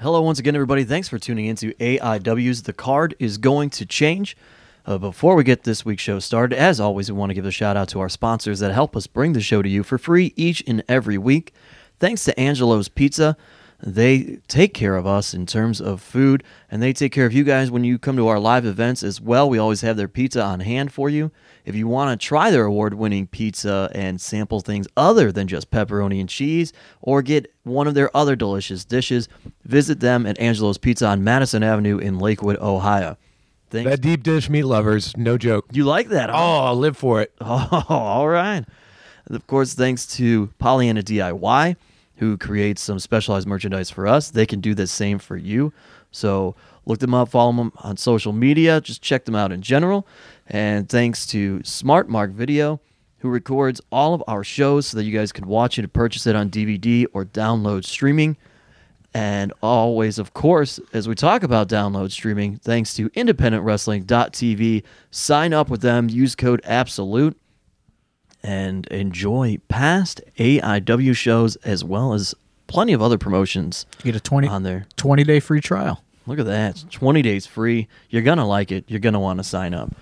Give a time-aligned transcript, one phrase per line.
[0.00, 0.84] Hello, once again, everybody.
[0.84, 4.36] Thanks for tuning into AIW's The Card is Going to Change.
[4.86, 7.50] Uh, before we get this week's show started, as always, we want to give a
[7.50, 10.32] shout out to our sponsors that help us bring the show to you for free
[10.36, 11.52] each and every week.
[11.98, 13.36] Thanks to Angelo's Pizza.
[13.80, 17.44] They take care of us in terms of food, and they take care of you
[17.44, 19.48] guys when you come to our live events as well.
[19.48, 21.30] We always have their pizza on hand for you.
[21.64, 25.70] If you want to try their award winning pizza and sample things other than just
[25.70, 29.28] pepperoni and cheese, or get one of their other delicious dishes,
[29.64, 33.16] visit them at Angelo's Pizza on Madison Avenue in Lakewood, Ohio.
[33.70, 33.90] Thanks.
[33.90, 35.66] That deep dish meat lovers, no joke.
[35.72, 36.30] you like that?
[36.30, 36.36] huh?
[36.36, 37.32] Oh, I'll live for it.
[37.40, 38.64] Oh, all right.
[39.26, 41.76] And of course, thanks to Pollyanna DIY,
[42.18, 44.30] who creates some specialized merchandise for us.
[44.30, 45.72] They can do the same for you.
[46.10, 50.06] So look them up, follow them on social media, just check them out in general.
[50.46, 52.80] And thanks to Smart Mark Video,
[53.18, 56.26] who records all of our shows so that you guys can watch it and purchase
[56.26, 58.36] it on DVD or download streaming.
[59.14, 65.68] And always, of course, as we talk about download streaming, thanks to independentwrestling.tv, sign up
[65.70, 67.36] with them, use code ABSOLUTE,
[68.42, 72.34] and enjoy past AIW shows as well as
[72.66, 74.86] plenty of other promotions You get a 20, on there.
[74.96, 76.02] 20 day free trial.
[76.26, 76.84] Look at that.
[76.90, 77.88] 20 days free.
[78.10, 78.84] You're going to like it.
[78.88, 79.92] You're going to want to sign up.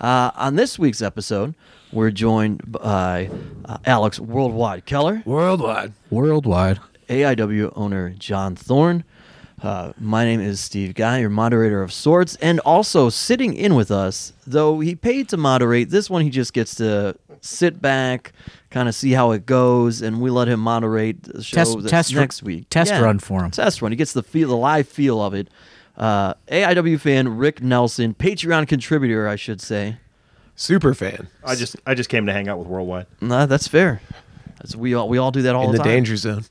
[0.00, 1.54] Uh, on this week's episode,
[1.92, 3.30] we're joined by
[3.64, 5.22] uh, Alex Worldwide Keller.
[5.26, 5.92] Worldwide.
[6.10, 6.78] Worldwide.
[7.08, 9.04] AIW owner John Thorne.
[9.62, 13.90] Uh, my name is Steve Guy, your moderator of sorts, and also sitting in with
[13.90, 18.32] us, though he paid to moderate, this one he just gets to sit back,
[18.70, 21.90] kind of see how it goes, and we let him moderate the show Test- that's
[21.90, 22.66] test- next week.
[22.70, 23.50] test run for him.
[23.50, 23.90] Test run.
[23.90, 25.48] He gets the feel, the live feel of it.
[25.96, 29.96] Uh, AIW fan Rick Nelson, Patreon contributor, I should say.
[30.54, 31.28] Super fan.
[31.44, 33.06] I just I just came to hang out with Worldwide.
[33.20, 34.00] Nah, that's fair.
[34.58, 36.44] That's, we all we all do that all In the the danger zone.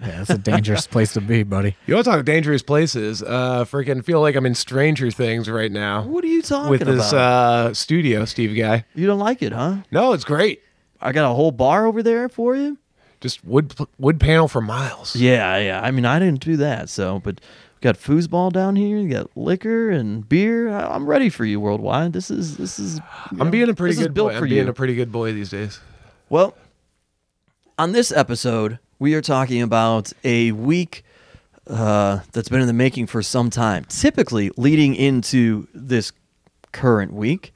[0.00, 1.76] Yeah, it's a dangerous place to be, buddy.
[1.86, 3.22] You want to talk dangerous places?
[3.22, 6.80] Uh, freaking feel like I'm in Stranger Things right now What are you talking with
[6.80, 7.66] this about?
[7.70, 8.84] uh, studio, Steve guy.
[8.94, 9.76] you don't like it, huh?
[9.90, 10.62] No, it's great.
[11.00, 12.78] I got a whole bar over there for you.
[13.20, 15.14] Just wood wood panel for miles.
[15.14, 15.80] Yeah, yeah.
[15.82, 16.88] I mean, I didn't do that.
[16.88, 18.96] So, but we got foosball down here.
[18.96, 20.70] You got liquor and beer.
[20.70, 22.14] I, I'm ready for you worldwide.
[22.14, 22.98] This is this is.
[23.30, 24.30] I'm know, being a pretty good boy.
[24.30, 24.70] for I'm being you.
[24.70, 25.80] a pretty good boy these days.
[26.30, 26.54] well,
[27.78, 31.04] on this episode, we are talking about a week
[31.66, 33.84] uh, that's been in the making for some time.
[33.88, 36.12] Typically, leading into this
[36.70, 37.52] current week.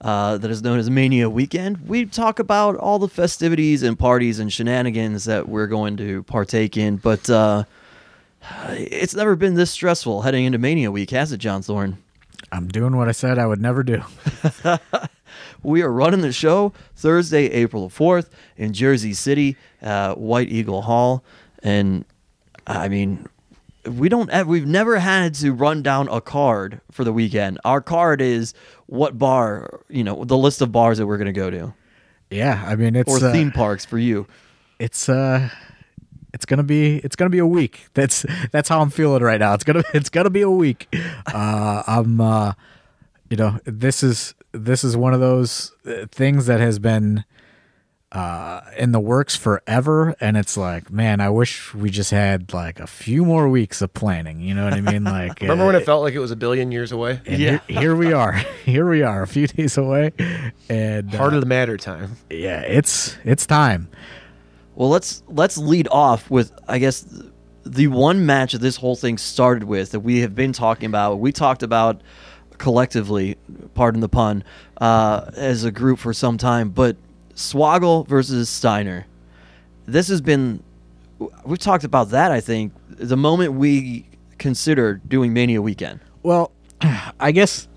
[0.00, 1.88] Uh, that is known as Mania Weekend.
[1.88, 6.76] We talk about all the festivities and parties and shenanigans that we're going to partake
[6.76, 7.64] in, but uh,
[8.70, 11.98] it's never been this stressful heading into Mania Week, has it, John Thorne?
[12.52, 14.04] I'm doing what I said I would never do.
[15.62, 21.24] We are running the show Thursday, April 4th in Jersey City, uh, White Eagle Hall.
[21.62, 22.04] And
[22.66, 23.26] I mean,
[23.84, 27.58] we don't have, we've never had to run down a card for the weekend.
[27.64, 28.54] Our card is
[28.86, 31.74] what bar, you know, the list of bars that we're going to go to
[32.30, 34.26] Yeah, I mean it's or uh, theme parks for you.
[34.78, 35.48] it's uh
[36.34, 37.86] it's gonna be it's gonna be a week.
[37.94, 39.54] That's that's how I'm feeling right now.
[39.54, 40.94] It's gonna it's gonna be a week.
[41.26, 42.52] Uh, I'm uh,
[43.30, 47.24] you know this is this is one of those uh, things that has been
[48.10, 52.80] uh in the works forever and it's like man i wish we just had like
[52.80, 55.74] a few more weeks of planning you know what i mean like Remember uh, when
[55.76, 57.20] it felt like it was a billion years away?
[57.26, 57.60] and Yeah.
[57.68, 58.32] here, here we are
[58.64, 60.12] here we are a few days away
[60.70, 62.16] and uh, of the matter time.
[62.30, 63.88] yeah it's it's time
[64.74, 67.04] Well, let's let's lead off with I guess
[67.66, 71.16] the one match that this whole thing started with that we have been talking about.
[71.18, 72.00] We talked about
[72.58, 73.36] collectively,
[73.74, 74.44] pardon the pun,
[74.80, 76.70] uh, as a group for some time.
[76.70, 76.96] But
[77.34, 79.06] Swoggle versus Steiner,
[79.86, 80.62] this has been
[81.44, 82.30] we've talked about that.
[82.30, 84.06] I think the moment we
[84.38, 86.00] considered doing Mania Weekend.
[86.22, 86.52] Well,
[87.20, 87.68] I guess.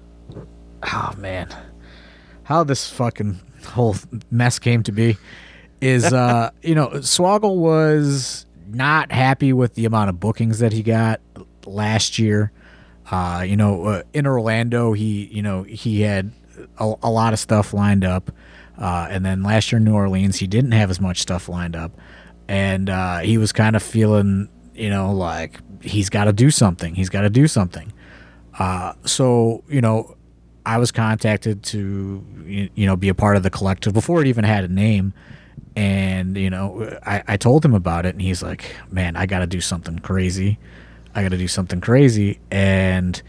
[0.83, 1.47] Oh man,
[2.43, 3.95] how this fucking whole
[4.31, 5.17] mess came to be
[5.79, 10.81] is, uh, you know, Swoggle was not happy with the amount of bookings that he
[10.81, 11.21] got
[11.65, 12.51] last year.
[13.11, 16.31] Uh, you know, uh, in Orlando, he, you know, he had
[16.79, 18.31] a, a lot of stuff lined up,
[18.77, 21.75] uh, and then last year in New Orleans, he didn't have as much stuff lined
[21.75, 21.91] up,
[22.47, 26.95] and uh, he was kind of feeling, you know, like he's got to do something.
[26.95, 27.91] He's got to do something.
[28.57, 30.15] Uh, so you know,
[30.65, 34.45] I was contacted to you know be a part of the collective before it even
[34.45, 35.13] had a name,
[35.75, 39.39] and you know I, I told him about it, and he's like, "Man, I got
[39.39, 40.59] to do something crazy.
[41.15, 43.21] I got to do something crazy." And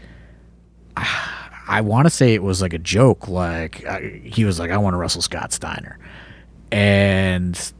[0.97, 4.71] I, I want to say it was like a joke, like I, he was like,
[4.71, 5.97] "I want to wrestle Scott Steiner,"
[6.71, 7.73] and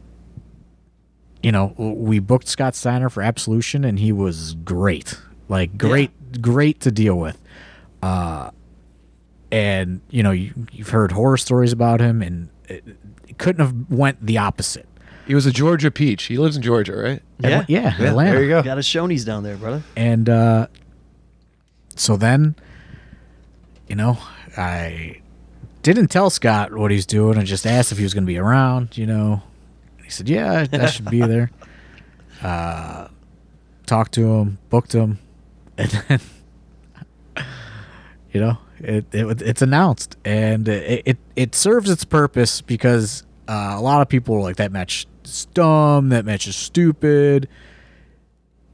[1.42, 5.18] you know we booked Scott Steiner for Absolution, and he was great.
[5.48, 6.10] like great,
[6.40, 7.40] great to deal with.
[8.02, 8.50] Uh,
[9.52, 12.84] and you know, you, you've heard horror stories about him, and it,
[13.28, 14.88] it couldn't have went the opposite.
[15.26, 16.24] He was a Georgia peach.
[16.24, 17.22] He lives in Georgia, right?
[17.38, 17.48] Yeah.
[17.48, 18.30] Atla- yeah, Yeah, Atlanta.
[18.32, 18.62] there you go.
[18.62, 19.82] Got a Shoney's down there, brother.
[19.96, 20.66] And uh,
[21.96, 22.54] so then,
[23.88, 24.18] you know,
[24.56, 25.20] I
[25.82, 27.38] didn't tell Scott what he's doing.
[27.38, 28.96] I just asked if he was going to be around.
[28.98, 29.42] You know,
[30.02, 31.50] he said, "Yeah, I should be there."
[32.42, 33.08] Uh,
[33.86, 35.18] talked to him, booked him,
[35.78, 36.20] and then,
[38.32, 43.74] you know, it, it it's announced, and it it, it serves its purpose because uh,
[43.76, 47.48] a lot of people are like that match is dumb, that match is stupid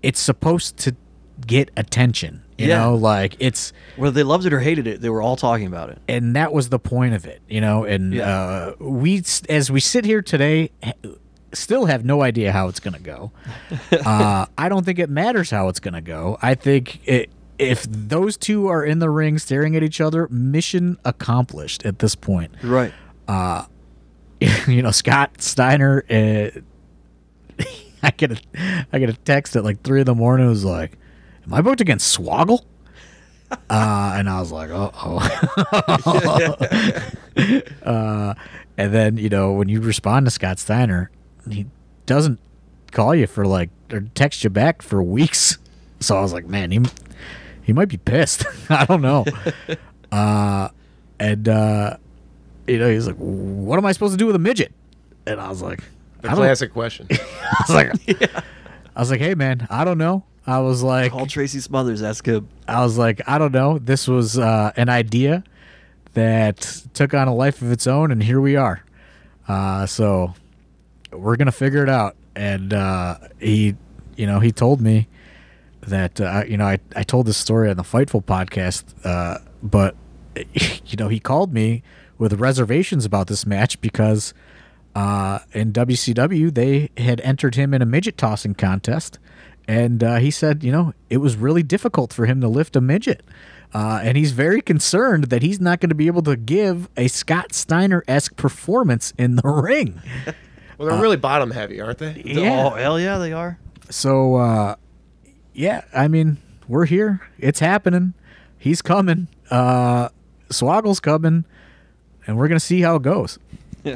[0.03, 0.97] it's supposed to
[1.47, 2.43] get attention.
[2.57, 2.79] You Yeah.
[2.79, 5.91] know, like it's Whether they loved it or hated it, they were all talking about
[5.91, 5.99] it.
[6.09, 8.29] and that was the point of it, you know, and Yeah.
[8.31, 10.71] uh we as we sit here today
[11.53, 13.31] still have no idea how it's going to go.
[14.07, 16.39] uh I don't think it matters how it's going to go.
[16.41, 20.97] I think it if those two are in the ring staring at each other, mission
[21.05, 22.53] accomplished at this point.
[22.63, 22.95] Right.
[24.67, 26.05] you know, Scott Steiner.
[26.09, 26.51] Uh,
[28.03, 30.47] I get a, I get a text at like three in the morning.
[30.47, 30.99] It was like,
[31.47, 32.65] "Am I booked against Swoggle?"
[33.69, 35.19] Uh, and I was like, "Oh, oh."
[37.83, 38.35] uh,
[38.79, 41.11] and then you know when you respond to Scott Steiner,
[41.51, 41.67] he
[42.07, 42.39] doesn't
[42.93, 45.59] call you for like or text you back for weeks.
[45.99, 46.81] So I was like, "Man, he
[47.61, 48.45] he might be pissed.
[48.71, 49.25] I don't know."
[50.13, 50.69] uh,
[51.19, 51.97] and uh,
[52.71, 54.73] you know, he's like, "What am I supposed to do with a midget?"
[55.27, 55.83] And I was like,
[56.23, 57.07] The "I don't." classic question.
[57.11, 58.43] I was like,
[58.97, 62.03] I was like, "Hey, man, I don't know." I was like, Call Tracy Smothers.
[62.03, 62.49] Ask him.
[62.67, 63.79] I was like, I don't know.
[63.79, 65.45] This was uh, an idea
[66.15, 68.83] that took on a life of its own, and here we are.
[69.47, 70.35] Uh, so
[71.13, 72.17] we're gonna figure it out.
[72.35, 73.77] And uh, he,
[74.17, 75.09] you know, he told me
[75.83, 79.95] that uh, you know I I told this story on the Fightful podcast, uh, but
[80.55, 81.83] you know he called me
[82.21, 84.35] with reservations about this match because
[84.95, 89.19] uh, in WCW they had entered him in a midget tossing contest,
[89.67, 92.81] and uh, he said you know it was really difficult for him to lift a
[92.81, 93.23] midget.
[93.73, 97.07] Uh, and he's very concerned that he's not going to be able to give a
[97.07, 100.03] Scott Steiner esque performance in the ring.
[100.77, 102.21] Well, they're really bottom heavy, aren't they?
[102.25, 102.67] Yeah.
[102.67, 103.61] Oh, hell yeah, they are.
[103.89, 104.75] So, uh,
[105.55, 107.21] yeah, I mean, we're here.
[107.39, 108.15] It's happening.
[108.59, 109.29] He's coming.
[109.53, 110.09] Uh,
[110.51, 111.45] Swoggle's coming,
[112.31, 113.39] and we're gonna see how it goes.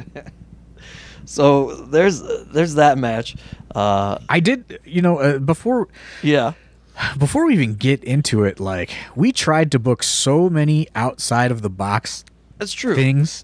[1.25, 3.35] So there's there's that match.
[3.73, 5.87] Uh, I did, you know, uh, before
[6.21, 6.53] yeah.
[7.17, 11.61] before we even get into it, like we tried to book so many outside of
[11.61, 12.23] the box
[12.57, 12.95] That's true.
[12.95, 13.43] things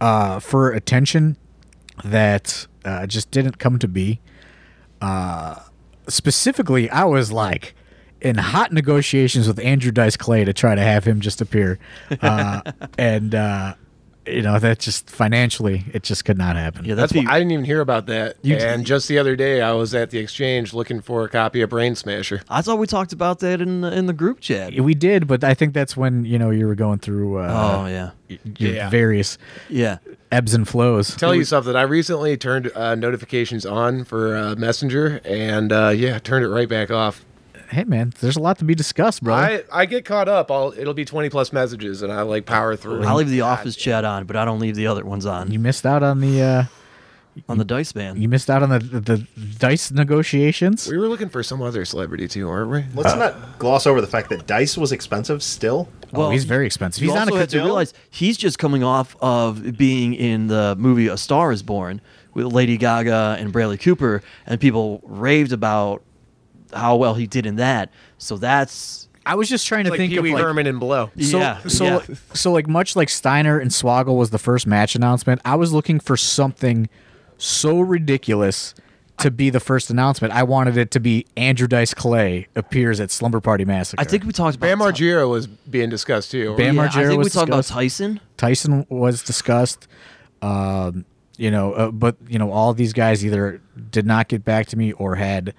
[0.00, 1.36] uh, for attention
[2.02, 4.20] that uh, just didn't come to be.
[5.00, 5.56] Uh,
[6.08, 7.74] specifically, I was like
[8.20, 11.78] in hot negotiations with Andrew Dice Clay to try to have him just appear,
[12.22, 12.60] uh,
[12.98, 13.74] and uh,
[14.26, 16.84] you know that just financially it just could not happen.
[16.84, 18.36] Yeah, That's that'd why I didn't even hear about that.
[18.42, 21.62] You- and just the other day, I was at the exchange looking for a copy
[21.62, 22.42] of Brain Smasher.
[22.48, 24.74] I thought we talked about that in the, in the group chat.
[24.78, 27.86] We did, but I think that's when you know you were going through uh, oh
[27.86, 28.10] yeah,
[28.58, 28.90] your Yeah.
[28.90, 29.38] various
[29.70, 29.98] yeah.
[30.30, 31.14] ebbs and flows.
[31.16, 31.74] Tell you something.
[31.74, 36.68] I recently turned uh, notifications on for uh, Messenger, and uh, yeah, turned it right
[36.68, 37.24] back off.
[37.70, 39.34] Hey man, there's a lot to be discussed, bro.
[39.34, 40.50] I, I get caught up.
[40.50, 43.04] I'll it'll be twenty plus messages, and I like power through.
[43.04, 45.58] I leave the office chat on, but I don't leave the other ones on you
[45.58, 46.64] missed out on the uh,
[47.48, 48.20] on the dice man.
[48.20, 49.26] you missed out on the the, the
[49.58, 50.88] dice negotiations.
[50.88, 52.84] We were looking for some other celebrity too, aren't we?
[52.94, 55.88] Let's not gloss over the fact that dice was expensive still.
[56.14, 57.02] oh, he's very expensive.
[57.02, 60.46] You He's on also a have to realize he's just coming off of being in
[60.46, 62.00] the movie A Star Is Born
[62.32, 66.02] with Lady Gaga and Bradley Cooper, and people raved about
[66.72, 67.90] how well he did in that.
[68.18, 70.78] So that's I was just trying to like think Pee of Wee like Herman and
[70.78, 71.10] Below.
[71.20, 72.00] so yeah, so yeah.
[72.32, 75.40] so like much like Steiner and Swoggle was the first match announcement.
[75.44, 76.88] I was looking for something
[77.36, 78.74] so ridiculous
[79.18, 80.32] to be the first announcement.
[80.32, 84.00] I wanted it to be Andrew Dice Clay appears at Slumber Party Massacre.
[84.00, 86.56] I think we talked about Bam Ty- Margera was being discussed too.
[86.56, 87.64] Bam Yeah, I Margera think we was talked about.
[87.64, 88.20] Tyson.
[88.36, 89.88] Tyson was discussed.
[90.40, 91.04] Um,
[91.36, 93.60] you know, uh, but you know, all these guys either
[93.90, 95.54] did not get back to me or had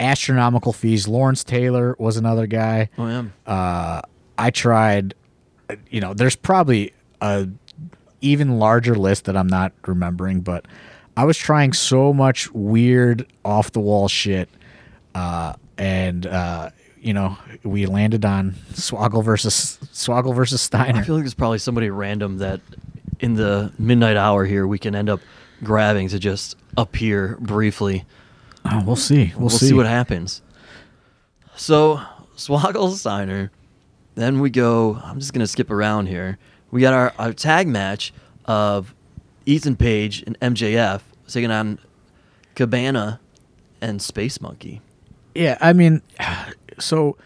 [0.00, 1.08] astronomical fees.
[1.08, 2.90] Lawrence Taylor was another guy.
[2.98, 3.24] Oh yeah.
[3.46, 4.02] Uh,
[4.38, 5.14] I tried.
[5.90, 7.48] You know, there's probably a
[8.20, 10.66] even larger list that I'm not remembering, but
[11.16, 14.48] I was trying so much weird off the wall shit,
[15.14, 21.00] uh, and uh, you know, we landed on Swoggle versus Swoggle versus Steiner.
[21.00, 22.60] I feel like there's probably somebody random that
[23.20, 25.20] in the midnight hour here we can end up
[25.62, 28.04] grabbing to just appear briefly.
[28.70, 29.32] Oh, we'll see.
[29.34, 29.72] We'll, We'll, see.
[29.72, 30.42] what happens.
[31.56, 32.00] So
[32.36, 33.50] Swoggle Steiner.
[34.14, 34.98] Then we go.
[35.02, 36.38] I'm just gonna skip around here.
[36.70, 38.12] We got our, our tag match
[38.46, 38.94] of
[39.44, 41.78] Ethan Page and MJF taking on
[42.54, 43.20] Cabana
[43.80, 44.80] and Space Monkey.
[45.34, 46.00] Yeah, I mean,
[46.78, 47.16] so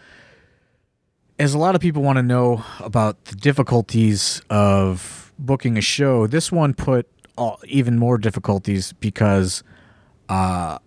[1.39, 6.27] as a lot of people want to know about the difficulties of booking a show,
[6.27, 7.07] this one put
[7.37, 9.63] all, even more difficulties because
[10.29, 10.77] uh,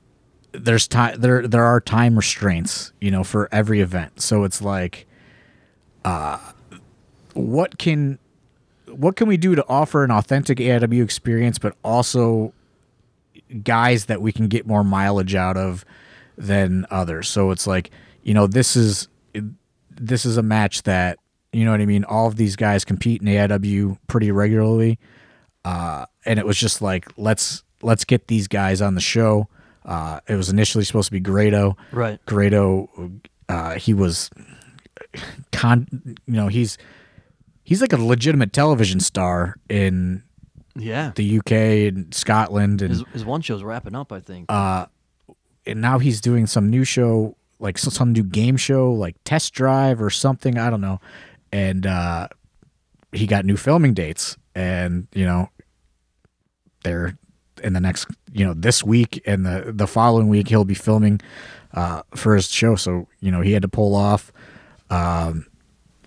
[0.55, 4.21] there's time there there are time restraints, you know, for every event.
[4.21, 5.07] So it's like,
[6.05, 6.39] uh,
[7.35, 8.19] what can
[8.87, 12.53] what can we do to offer an authentic AIW experience, but also
[13.63, 15.85] guys that we can get more mileage out of
[16.37, 17.29] than others.
[17.29, 17.91] So it's like,
[18.23, 19.09] you know, this is
[19.91, 21.19] this is a match that,
[21.53, 24.99] you know what I mean, all of these guys compete in AIW pretty regularly.
[25.65, 29.49] Uh, and it was just like, let's let's get these guys on the show.
[29.85, 31.77] Uh, it was initially supposed to be Grado.
[31.93, 32.19] Right.
[32.27, 33.11] Grado
[33.49, 34.31] uh, he was
[35.53, 35.87] con
[36.27, 36.79] you know, he's
[37.63, 40.23] he's like a legitimate television star in
[40.77, 41.13] Yeah.
[41.15, 41.53] the UK
[41.93, 44.47] and Scotland and his, his one show's wrapping up, I think.
[44.51, 44.87] uh,
[45.67, 50.01] and now he's doing some new show, like some new game show, like Test Drive
[50.03, 50.59] or something.
[50.59, 51.01] I don't know.
[51.53, 52.29] And uh,
[53.13, 55.49] he got new filming dates, and you know,
[56.83, 57.17] they're
[57.65, 61.21] in the next, you know, this week and the the following week he'll be filming
[61.73, 62.77] uh, for his show.
[62.77, 64.33] So you know, he had to pull off.
[64.91, 65.47] Um,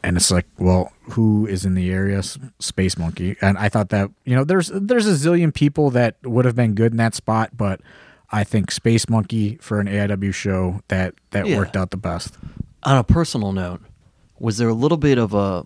[0.03, 2.21] and it's like, well, who is in the area?
[2.59, 3.35] Space Monkey.
[3.41, 6.75] And I thought that you know, there's there's a zillion people that would have been
[6.75, 7.81] good in that spot, but
[8.31, 11.57] I think Space Monkey for an AIW show that that Yeah.
[11.57, 12.35] worked out the best.
[12.83, 13.81] On a personal note,
[14.39, 15.65] was there a little bit of a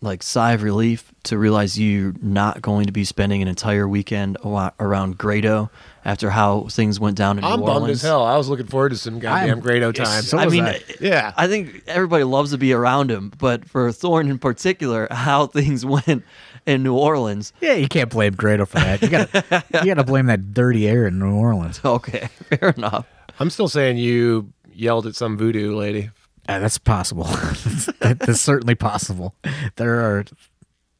[0.00, 4.36] like sigh of relief to realize you're not going to be spending an entire weekend
[4.44, 5.70] around Grado
[6.04, 7.98] after how things went down in I'm New bummed Orleans?
[7.98, 8.24] as hell.
[8.24, 10.22] I was looking forward to some goddamn I'm- Grado time.
[10.22, 10.80] so I mean, I.
[11.00, 11.32] Yeah.
[11.36, 15.84] I think everybody loves to be around him, but for Thorne in particular, how things
[15.84, 16.22] went
[16.64, 17.52] in New Orleans.
[17.60, 19.02] Yeah, you can't blame Grado for that.
[19.02, 21.80] You got you got to blame that dirty air in New Orleans.
[21.84, 23.06] Okay, fair enough.
[23.40, 26.10] I'm still saying you yelled at some voodoo lady.
[26.48, 27.24] Uh, that's possible.
[28.00, 29.34] that, that's certainly possible.
[29.76, 30.24] There are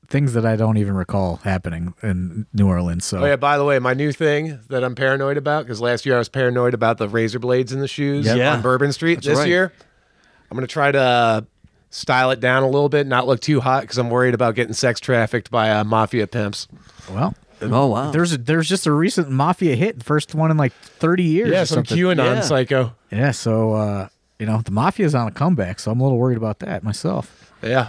[0.08, 3.04] things that I don't even recall happening in New Orleans.
[3.04, 6.06] So Oh yeah, by the way, my new thing that I'm paranoid about because last
[6.06, 8.36] year I was paranoid about the razor blades in the shoes Yep.
[8.36, 8.52] Yeah.
[8.54, 9.16] on Bourbon Street.
[9.16, 9.48] That's this right.
[9.48, 9.72] year,
[10.50, 11.40] I'm gonna try to uh,
[11.90, 14.72] style it down a little bit, not look too hot because I'm worried about getting
[14.74, 16.68] sex trafficked by uh, mafia pimps.
[17.10, 18.10] well, Oh wow.
[18.12, 21.50] there's a, there's just a recent mafia hit, first one in like 30 years.
[21.50, 21.98] Yeah, or some something.
[21.98, 22.40] QAnon Yeah.
[22.42, 22.94] psycho.
[23.10, 26.36] Yeah, so uh, you know the mafia's on a comeback, so I'm a little worried
[26.38, 27.52] about that myself.
[27.62, 27.88] Yeah,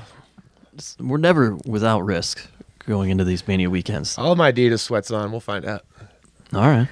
[1.00, 2.48] We're never without risk
[2.86, 4.18] going into these mania weekends.
[4.18, 5.32] all of my Adidas sweats on.
[5.32, 5.86] We'll find out.
[6.53, 6.88] All right,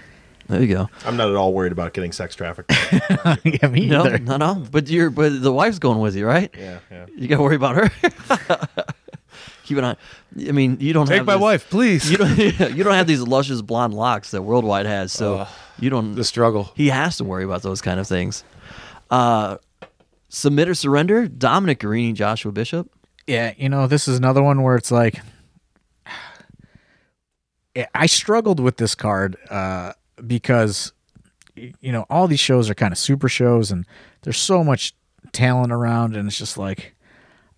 [0.48, 0.90] there you go.
[1.06, 2.72] I'm not at all worried about getting sex trafficked.
[3.44, 4.20] yeah, me No, either.
[4.20, 4.64] no, no.
[4.72, 6.54] But you're, but the wife's going with you, right?
[6.58, 7.06] yeah, yeah.
[7.16, 7.90] You got to worry about her.
[9.66, 9.96] Keep an eye.
[10.48, 12.10] I mean, you don't Take have my this- wife, please.
[12.10, 12.38] You don't.
[12.38, 15.48] you don't have these luscious blonde locks that Worldwide has, so Ugh.
[15.80, 16.16] you don't.
[16.16, 16.72] the struggle.
[16.76, 18.44] he has to worry about those kind of things.
[19.10, 19.58] Uh,
[20.30, 21.28] submit or surrender.
[21.28, 22.92] Dominic Garrini, Joshua Bishop.
[23.26, 25.22] Yeah, you know, this is another one where it's like
[27.94, 29.94] I struggled with this card uh,
[30.26, 30.94] because
[31.56, 33.86] you know all these shows are kind of super shows, and
[34.22, 34.96] there's so much
[35.32, 36.96] talent around, and it's just like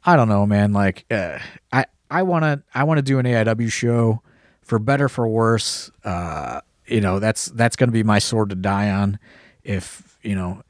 [0.03, 0.73] I don't know, man.
[0.73, 1.39] Like uh,
[1.71, 4.21] I I want to I want to do an AIW show
[4.61, 5.91] for better for worse.
[6.03, 9.19] Uh, you know that's that's going to be my sword to die on.
[9.63, 10.63] If you know,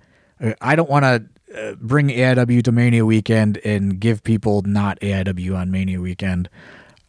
[0.62, 5.58] I don't want to uh, bring AIW to Mania Weekend and give people not AIW
[5.58, 6.50] on Mania Weekend.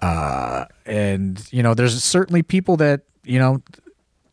[0.01, 3.63] Uh, and you know, there's certainly people that you know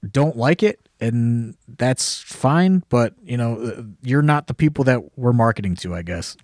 [0.10, 2.84] don't like it, and that's fine.
[2.90, 6.38] But you know, uh, you're not the people that we're marketing to, I guess.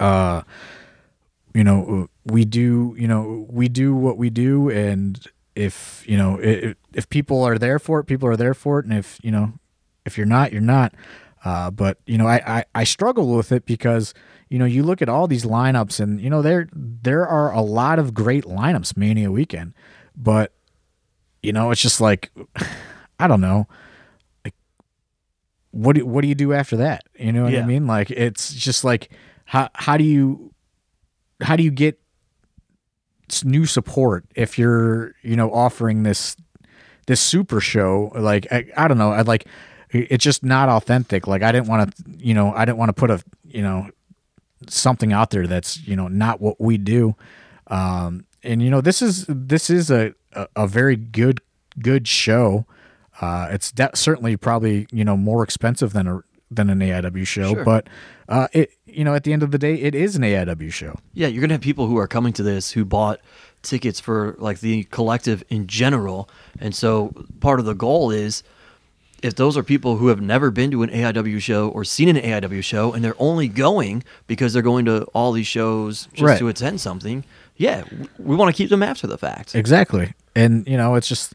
[0.00, 0.42] Uh,
[1.54, 5.24] you know, we do, you know, we do what we do, and
[5.54, 8.84] if you know, i if people are there for it, people are there for it,
[8.84, 9.52] and if you know,
[10.04, 10.94] if you're not, you're not.
[11.46, 14.14] Uh, but you know, I, I I struggle with it because
[14.48, 17.60] you know you look at all these lineups, and you know there there are a
[17.60, 19.72] lot of great lineups Mania weekend,
[20.16, 20.52] but
[21.44, 22.32] you know it's just like
[23.20, 23.68] I don't know,
[24.44, 24.54] like
[25.70, 27.04] what do, what do you do after that?
[27.16, 27.86] You know what I mean?
[27.86, 29.12] Like it's just like
[29.44, 30.52] how how do you
[31.42, 32.00] how do you get
[33.44, 36.34] new support if you're you know offering this
[37.06, 38.10] this super show?
[38.16, 39.12] Like I, I don't know.
[39.12, 39.46] I'd like
[40.10, 42.92] it's just not authentic like I didn't want to you know I didn't want to
[42.94, 43.88] put a you know
[44.68, 47.14] something out there that's you know not what we do
[47.68, 51.40] um and you know this is this is a a, a very good
[51.80, 52.64] good show
[53.20, 57.54] uh it's de- certainly probably you know more expensive than a than an AIW show,
[57.54, 57.64] Sure.
[57.64, 57.88] but
[58.28, 60.94] uh, it you know at the end of the day, it is an AIW show.
[61.12, 63.20] Yeah, you're gonna have people who are coming to this who bought
[63.62, 68.44] tickets for like the collective in general, and so part of the goal is
[69.22, 72.16] if those are people who have never been to an AIW show or seen an
[72.16, 76.38] AIW show, and they're only going because they're going to all these shows just Right.
[76.38, 77.24] to attend something.
[77.56, 77.84] Yeah,
[78.18, 79.54] we want to keep them after the fact.
[79.54, 80.12] Exactly.
[80.34, 81.32] And you know, it's just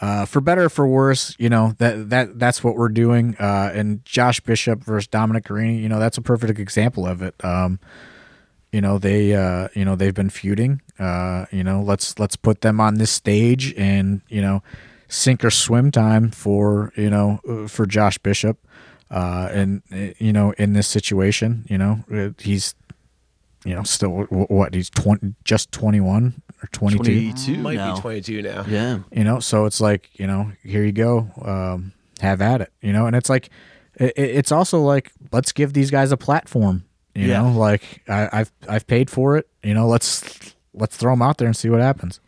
[0.00, 3.36] uh, for better or for worse, you know, that that that's what we're doing.
[3.38, 7.36] Uh, and Josh Bishop versus Dominic Garrini, you know, that's a perfect example of it.
[7.44, 7.78] Um,
[8.72, 10.80] you know, they uh, you know, they've been feuding.
[10.98, 14.62] Uh, you know, let's let's put them on this stage and, you know,
[15.12, 18.58] sink or swim time for, you know, uh, for Josh Bishop.
[19.10, 22.74] Uh, and uh, you know, in this situation, you know, uh, he's
[23.64, 27.94] you know, still what he's 20 just 21 or 22 22 Might now.
[27.94, 28.64] be 22 now.
[28.66, 32.72] Yeah, you know so it's like you know here you go um, have at it
[32.80, 33.50] you know and it's like
[34.00, 36.82] it, it's also like let's give these guys a platform
[37.14, 37.42] you Yeah.
[37.42, 40.24] know like I, i've i've paid for it you know let's
[40.74, 42.18] let's throw them out there and see what happens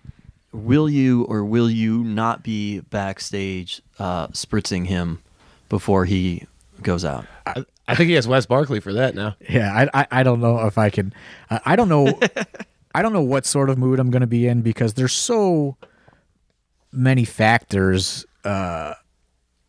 [0.54, 5.20] will you or will you not be backstage uh, spritzing him
[5.68, 6.46] before he
[6.80, 7.26] goes out?
[7.44, 9.36] I, I think he has Wes Barkley for that now.
[9.48, 11.12] yeah i i, I don't know if i can
[11.50, 12.18] I, I don't know
[12.94, 15.76] i don't know what sort of mood i'm going to be in because there's so
[16.92, 18.94] many factors uh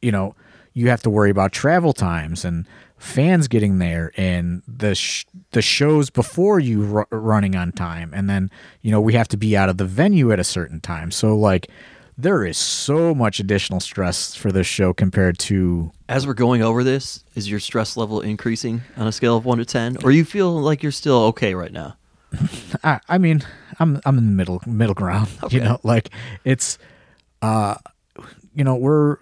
[0.01, 0.35] you know
[0.73, 2.65] you have to worry about travel times and
[3.05, 8.29] fans getting there and the sh- the shows before you ru- running on time and
[8.29, 8.49] then
[8.81, 11.35] you know we have to be out of the venue at a certain time so
[11.37, 11.69] like
[12.17, 16.81] there is so much additional stress for this show compared to As we're going over
[16.81, 20.23] this, is your stress level increasing on a scale of one to ten, or you
[20.23, 21.97] feel like you're still okay right now?
[22.85, 23.43] I, I mean,
[23.79, 25.27] I'm I'm in the middle middle ground.
[25.43, 25.57] Okay.
[25.57, 26.09] You know, like
[26.45, 26.77] it's,
[27.41, 27.75] uh,
[28.53, 29.17] you know, we're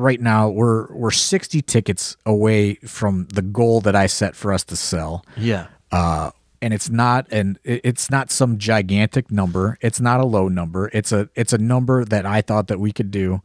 [0.00, 4.64] right now we're we're 60 tickets away from the goal that I set for us
[4.64, 5.24] to sell.
[5.36, 6.30] Yeah, Uh,
[6.62, 9.78] and it's not and it's not some gigantic number.
[9.80, 10.90] It's not a low number.
[10.92, 13.42] It's a it's a number that I thought that we could do.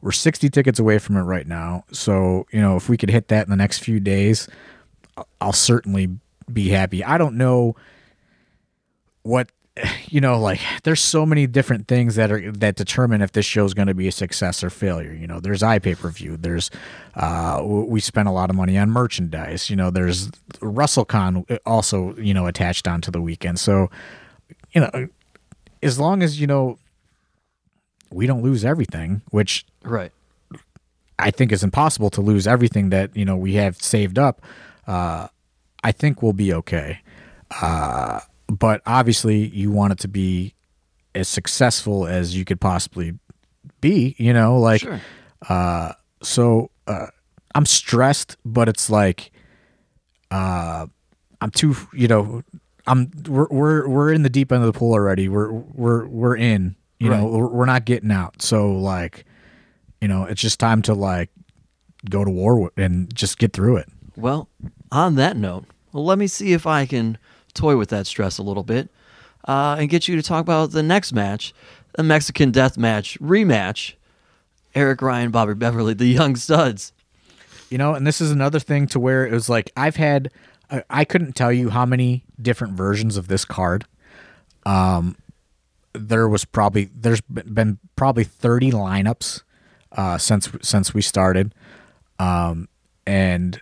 [0.00, 1.84] We're 60 tickets away from it right now.
[1.90, 4.48] So, you know, if we could hit that in the next few days,
[5.40, 6.08] I'll certainly
[6.52, 7.02] be happy.
[7.02, 7.74] I don't know
[9.22, 9.48] what
[10.08, 13.64] you know like there's so many different things that are that determine if this show
[13.64, 16.70] is going to be a success or failure you know there's iPay-per-view there's
[17.14, 22.32] uh we spent a lot of money on merchandise you know there's WrestleCon also you
[22.32, 23.90] know attached onto the weekend so
[24.72, 25.08] you know
[25.82, 26.78] as long as you know
[28.10, 30.12] we don't lose everything which right.
[31.18, 34.42] I think it's impossible to lose everything that you know we have saved up.
[34.86, 35.28] Uh,
[35.82, 37.00] I think we'll be okay.
[37.50, 40.54] Uh, but obviously, you want it to be
[41.14, 43.14] as successful as you could possibly
[43.80, 44.14] be.
[44.18, 45.00] You know, like Sure.
[45.48, 46.70] uh, so.
[46.86, 47.06] Uh,
[47.54, 49.32] I'm stressed, but it's like
[50.30, 50.86] uh,
[51.40, 51.74] I'm too.
[51.92, 52.42] You know,
[52.86, 55.28] I'm we're we're we're in the deep end of the pool already.
[55.28, 56.76] We're we're we're in.
[56.98, 57.32] You know, Right.
[57.32, 58.40] we're, we're not getting out.
[58.42, 59.24] So like
[60.00, 61.30] you know it's just time to like
[62.08, 64.48] go to war and just get through it Well,
[64.92, 67.18] on that note, well, let me see if I can
[67.56, 68.88] toy with that stress a little bit
[69.48, 71.52] uh, and get you to talk about the next match,
[71.96, 73.94] the Mexican Death Match rematch.
[74.74, 76.92] Eric Ryan, Bobby Beverly, the Young Studs.
[77.70, 80.30] you know and this is another thing to where it was like i've had
[80.90, 83.84] I, couldn't tell you how many different versions of this card
[84.64, 85.16] um
[85.92, 89.42] there was probably there's been been probably 30 lineups
[89.92, 91.54] uh since since we started
[92.18, 92.68] um
[93.06, 93.60] and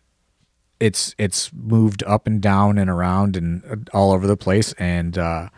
[0.81, 5.17] it's it's moved up and down and around and uh, all over the place and
[5.17, 5.49] uh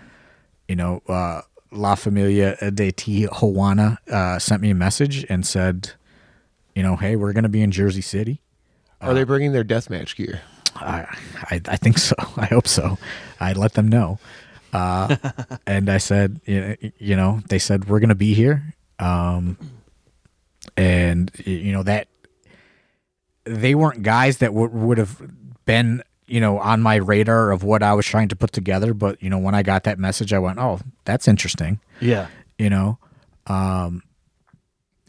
[0.68, 1.40] you know uh
[1.76, 5.92] La Familia de Tijuana uh, sent me a message and said,
[6.74, 8.40] you know, hey, we're going to be in Jersey City.
[9.00, 10.40] Are they bringing their deathmatch gear?
[10.74, 11.06] I,
[11.50, 12.14] I, I think so.
[12.36, 12.98] I hope so.
[13.40, 14.18] I let them know.
[14.72, 15.16] Uh,
[15.66, 18.74] and I said, you you know, they said, we're going to be here.
[18.98, 19.58] Um,
[20.76, 22.08] and, you know, that
[23.46, 25.20] they weren't guys that would would have
[25.64, 28.92] been, you know, on my radar of what I was trying to put together.
[28.94, 31.80] But, you know, when I got that message, I went, oh, that's interesting.
[32.00, 32.26] Yeah.
[32.58, 32.98] you know
[33.48, 34.02] um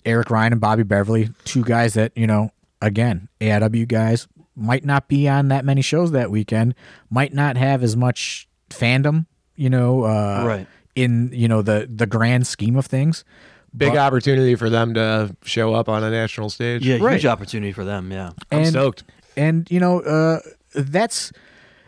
[0.06, 5.08] eric ryan and bobby beverly two guys that you know again aiw guys might not
[5.08, 6.76] be on that many shows that weekend
[7.10, 10.68] might not have as much fandom you know uh Right.
[10.96, 13.24] in you know the the grand scheme of things
[13.76, 16.86] Big But- opportunity for them to show up on a national stage.
[16.86, 17.14] Yeah, Right.
[17.14, 18.12] huge opportunity for them.
[18.12, 18.32] Yeah.
[18.52, 19.04] I'm and stoked.
[19.36, 20.40] and you know uh
[20.74, 21.32] that's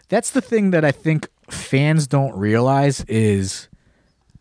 [0.09, 3.69] that's the thing that i think fans don't realize is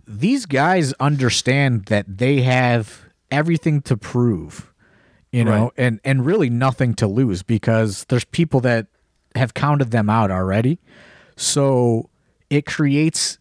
[0.06, 4.72] these guys understand that they have everything to prove
[5.30, 5.72] you know, Right.
[5.76, 8.86] and and really nothing to lose because there's people that
[9.34, 10.78] have counted them out already.
[11.36, 12.08] So
[12.48, 13.36] it creates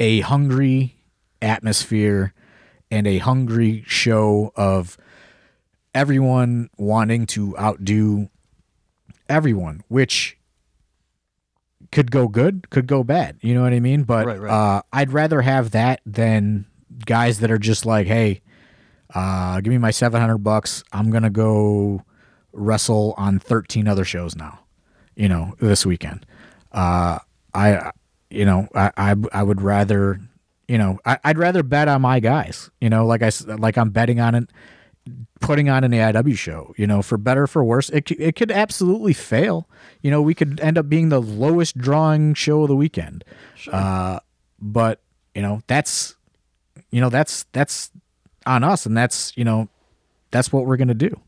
[0.00, 0.96] a hungry
[1.40, 2.34] atmosphere
[2.92, 4.96] and a hungry show of
[5.94, 8.28] everyone wanting to outdo
[9.28, 10.38] everyone, which
[11.90, 13.38] could go good, could go bad.
[13.40, 14.04] You know what I mean?
[14.04, 14.50] But Right, right.
[14.50, 16.66] Uh, I'd rather have that than
[17.04, 18.42] guys that are just like, hey,
[19.14, 20.84] uh, give me my seven hundred bucks.
[20.92, 22.02] I'm gonna go
[22.52, 24.60] wrestle on thirteen other shows now.
[25.16, 26.24] You know, this weekend.
[26.72, 27.18] Uh,
[27.52, 27.90] I,
[28.30, 30.18] you know, I, I, I would rather,
[30.72, 32.70] you know, I, I'd rather bet on my guys.
[32.80, 34.48] You know, like I, like I'm betting on it,
[35.38, 36.72] putting on an AIW show.
[36.78, 39.68] You know, for better or for worse, it it could absolutely fail.
[40.00, 43.22] You know, we could end up being the lowest drawing show of the weekend.
[43.70, 44.20] Uh,
[44.62, 45.02] but
[45.34, 46.16] you know, that's,
[46.90, 47.90] you know, that's that's
[48.46, 49.68] on us, and that's you know,
[50.30, 51.20] that's what we're gonna do.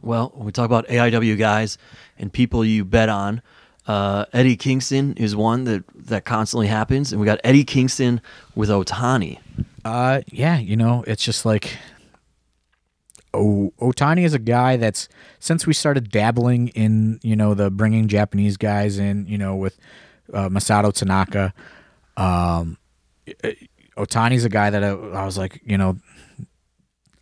[0.00, 1.76] Well, when we talk about AIW guys
[2.16, 3.42] and people you bet on,
[3.86, 7.12] uh, Eddie Kingston is one that, that constantly happens.
[7.12, 8.20] And we got Eddie Kingston
[8.54, 9.38] with Otani.
[9.84, 11.76] Uh, yeah, you know, it's just like,
[13.34, 15.08] oh, Otani is a guy that's
[15.40, 19.78] since we started dabbling in, you know, the bringing Japanese guys in, you know, with
[20.32, 21.52] uh, Masato Tanaka.
[22.16, 22.78] Um,
[23.96, 25.98] Otani's a guy that I, I was like, you know,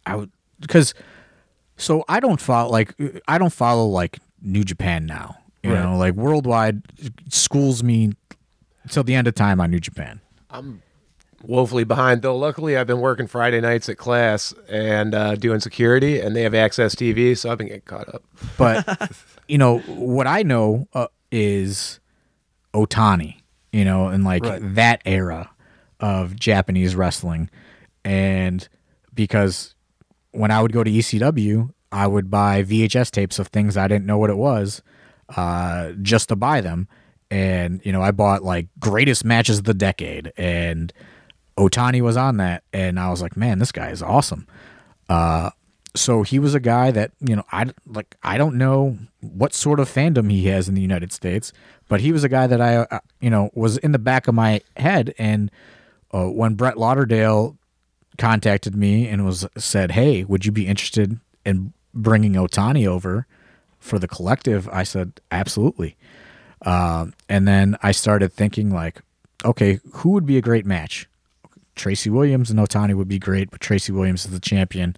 [0.07, 0.95] I would because
[1.77, 2.95] so I don't follow like
[3.27, 5.40] I don't follow like New Japan now.
[5.63, 5.83] You Right.
[5.83, 6.83] know, like worldwide
[7.29, 8.13] schools me
[8.89, 10.21] till the end of time on New Japan.
[10.51, 10.83] I'm
[11.43, 12.23] woefully behind.
[12.23, 16.43] Though luckily, I've been working Friday nights at class and uh, doing security, and they
[16.43, 18.23] have AXS TV, so I've been getting caught up.
[18.57, 19.11] But
[19.49, 22.01] you know what I know uh, is
[22.75, 23.37] Otani.
[23.73, 24.61] You know, and like Right.
[24.75, 25.51] that era
[26.01, 27.51] of Japanese wrestling,
[28.05, 28.67] and
[29.15, 29.75] because
[30.33, 34.07] when I would go to ECW, I would buy VHS tapes of things I didn't
[34.07, 34.83] know what it was,
[35.37, 36.89] uh, just to buy them.
[37.31, 40.93] And you know, I bought like greatest matches of the decade, and
[41.57, 44.49] Otani was on that, and I was like, man, this guy is awesome.
[45.09, 45.51] Uh,
[45.95, 48.17] so he was a guy that you know I like.
[48.23, 51.53] I don't know what sort of fandom he has in the United States,
[51.89, 54.35] but he was a guy that I uh, you know was in the back of
[54.35, 55.15] my head.
[55.19, 55.51] And
[56.13, 57.57] uh, when Brett Lauderdale
[58.19, 63.27] contacted me and was said, "Hey, would you be interested in bringing Otani over
[63.81, 65.97] for the collective?" I said, "Absolutely."
[66.63, 69.01] Um, and then I started thinking like,
[69.45, 71.09] okay, who would be a great match?
[71.75, 74.95] Tracy Williams and Otani would be great, but Tracy Williams is the champion.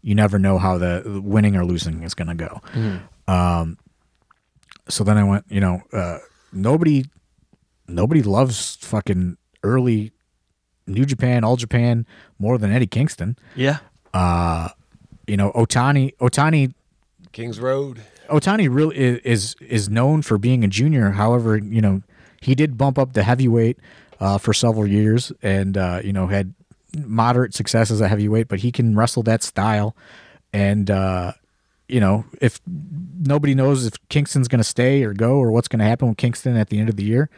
[0.00, 2.60] You never know how the winning or losing is going to go.
[3.30, 3.78] Um,
[4.88, 6.18] so then I went, you know, uh,
[6.52, 7.04] nobody,
[7.86, 10.12] nobody loves fucking early
[10.86, 12.06] New Japan, All Japan
[12.38, 13.36] more than Eddie Kingston.
[13.54, 13.78] Yeah.
[15.26, 16.72] You know, Otani, Otani
[17.32, 18.00] Kings Road.
[18.28, 21.10] Otani really is, is known for being a junior.
[21.10, 22.02] However, you know
[22.40, 23.78] he did bump up to heavyweight
[24.20, 26.54] uh, for several years, and uh, you know had
[26.96, 28.48] moderate success as a heavyweight.
[28.48, 29.94] But he can wrestle that style,
[30.52, 31.32] and uh,
[31.88, 35.80] you know if nobody knows if Kingston's going to stay or go or what's going
[35.80, 37.28] to happen with Kingston at the end of the year,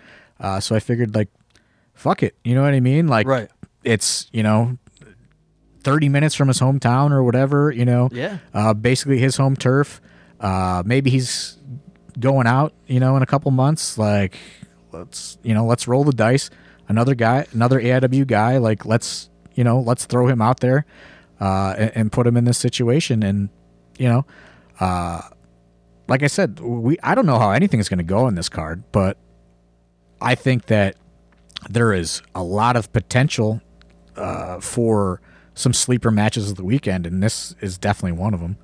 [0.40, 1.28] uh, so I figured like,
[1.94, 3.08] fuck it, you know what I mean?
[3.08, 3.48] Like, Right.
[3.84, 4.78] it's you know.
[5.82, 8.08] 30 minutes from his hometown or whatever, you know.
[8.10, 8.38] Yeah.
[8.52, 10.00] Uh, basically his home turf.
[10.40, 11.58] Uh, maybe he's
[12.18, 13.98] going out, you know, in a couple months.
[13.98, 14.36] Like,
[14.92, 16.50] let's, you know, let's roll the dice.
[16.88, 18.58] Another guy, another AIW guy.
[18.58, 20.86] Like, let's, you know, let's throw him out there
[21.40, 23.22] uh, and, and put him in this situation.
[23.22, 23.48] And,
[23.98, 24.26] you know,
[24.80, 25.22] uh,
[26.08, 28.48] like I said, we I don't know how anything is going to go in this
[28.48, 29.16] card, but
[30.20, 30.96] I think that
[31.68, 33.60] there is a lot of potential
[34.16, 35.20] uh, for
[35.54, 38.56] some sleeper matches of the weekend, and this is definitely one of them.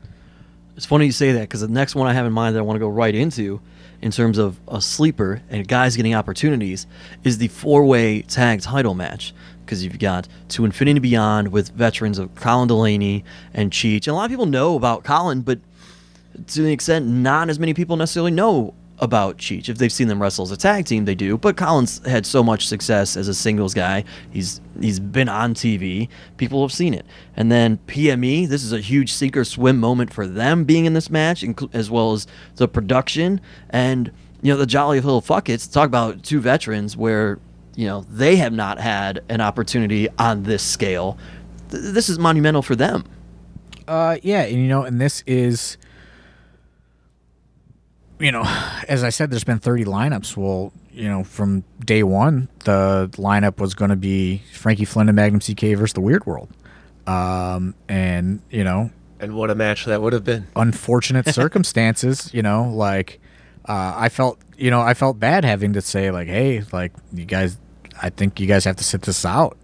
[0.77, 2.63] It's funny you say that because the next one I have in mind that I
[2.63, 3.61] want to go right into,
[4.01, 6.87] in terms of a sleeper and guys getting opportunities,
[7.25, 9.35] is the four-way tag title match.
[9.65, 14.07] Because you've got To Infinity Beyond with veterans of Colin Delaney and Cheech.
[14.07, 15.61] And a lot of people know about Colin, but
[16.49, 19.69] to the extent not as many people necessarily know about Cheech.
[19.69, 21.37] If they've seen them wrestle as a tag team, they do.
[21.37, 24.05] But Colin's had so much success as a singles guy.
[24.31, 26.09] He's he's been on TV.
[26.39, 27.05] People have seen it.
[27.37, 30.95] And then PME, this is a huge sink or swim moment for them being in
[30.95, 34.11] this match, as well as the production and
[34.41, 35.71] you know the Jolly Little Fuckets.
[35.71, 37.39] Talk about two veterans where
[37.77, 41.19] you know they have not had an opportunity on this scale.
[41.71, 43.05] Th- This is monumental for them.
[43.89, 45.77] Uh, yeah, and you know, and this is,
[48.23, 48.43] you know,
[48.89, 50.37] as I said, there's been 30 lineups.
[50.37, 55.17] Well, you know, from day one, the lineup was going to be Frankie Flynn and
[55.17, 56.49] Magnum CK versus the Weird World,
[57.07, 60.47] um, and you know, And what a match that would have been.
[60.55, 63.21] unfortunate circumstances, you know, like
[63.67, 67.25] uh, I felt, you know, I felt bad having to say like, hey, like you
[67.25, 67.59] guys,
[68.01, 69.57] I think you guys have to sit this out,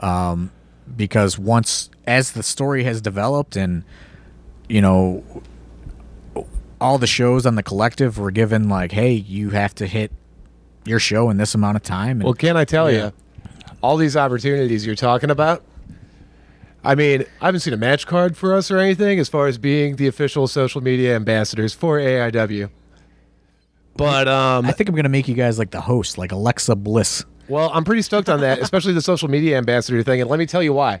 [0.00, 0.50] um,
[0.96, 3.84] because once as the story has developed and
[4.68, 5.22] you know
[6.84, 10.12] all the shows on the collective were given like, hey, you have to hit
[10.84, 12.18] your show in this amount of time.
[12.18, 13.06] And, Well, can I tell Yeah.
[13.06, 13.12] you,
[13.82, 15.62] all these opportunities you're talking about?
[16.84, 19.56] I mean, I haven't seen a match card for us or anything as far as
[19.56, 22.68] being the official social media ambassadors for AIW.
[23.96, 27.24] But um, I think I'm gonna make you guys like the host, like Alexa Bliss.
[27.48, 30.20] well, I'm pretty stoked on that, especially the social media ambassador thing.
[30.20, 31.00] And let me tell you why.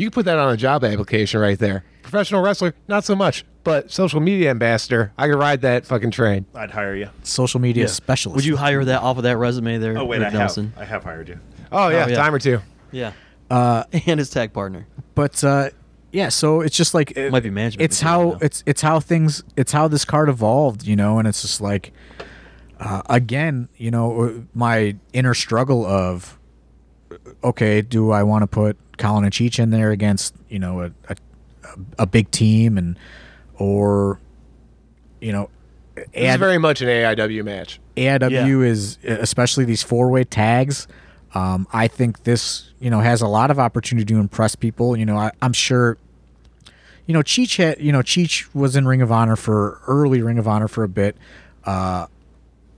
[0.00, 1.84] You can put that on a job application right there.
[2.00, 3.44] Professional wrestler, not so much.
[3.64, 6.46] But social media ambassador, I could ride that fucking train.
[6.54, 7.10] I'd hire you.
[7.22, 7.88] social media Yeah.
[7.90, 8.36] specialist.
[8.36, 9.98] Would you hire that off of that resume there?
[9.98, 10.38] Oh wait, Rick I have.
[10.40, 10.72] Nelson?
[10.78, 11.38] I have hired you.
[11.70, 12.16] Oh, yeah, yeah.
[12.16, 12.60] time or two.
[12.90, 13.12] Yeah.
[13.50, 14.86] Uh, and his tag partner.
[15.14, 15.68] But uh,
[16.12, 19.44] yeah, so it's just like it Might be management It's how it's it's how things
[19.54, 21.92] it's how this card evolved, you know, and it's just like
[22.78, 26.38] uh, again, you know, uh, my inner struggle of
[27.44, 30.92] okay, do I want to put Colin and Cheech in there against you know a,
[31.08, 31.16] a
[31.98, 32.96] a big team and
[33.56, 34.20] or
[35.20, 35.50] you know
[35.96, 37.80] This is very much an AIW match.
[37.96, 40.86] AIW is especially these four way tags.
[41.34, 44.96] Um, I think this you know has a lot of opportunity to impress people.
[44.96, 45.98] You know, I, I'm sure.
[47.06, 50.38] You know, Cheech had you know Cheech was in Ring of Honor for early Ring
[50.38, 51.16] of Honor for a bit,
[51.64, 52.06] uh,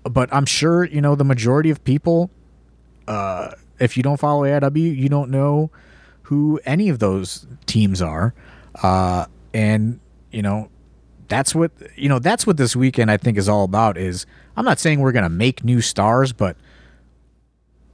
[0.04, 2.30] but I'm sure you know the majority of people.
[3.06, 5.70] Uh, if you don't follow AIW, you don't know
[6.32, 8.32] who any of those teams are,
[8.82, 10.70] uh, and you know
[11.28, 14.64] that's what you know that's what this weekend i think is all about is i'm
[14.64, 16.56] not saying we're going to make new stars but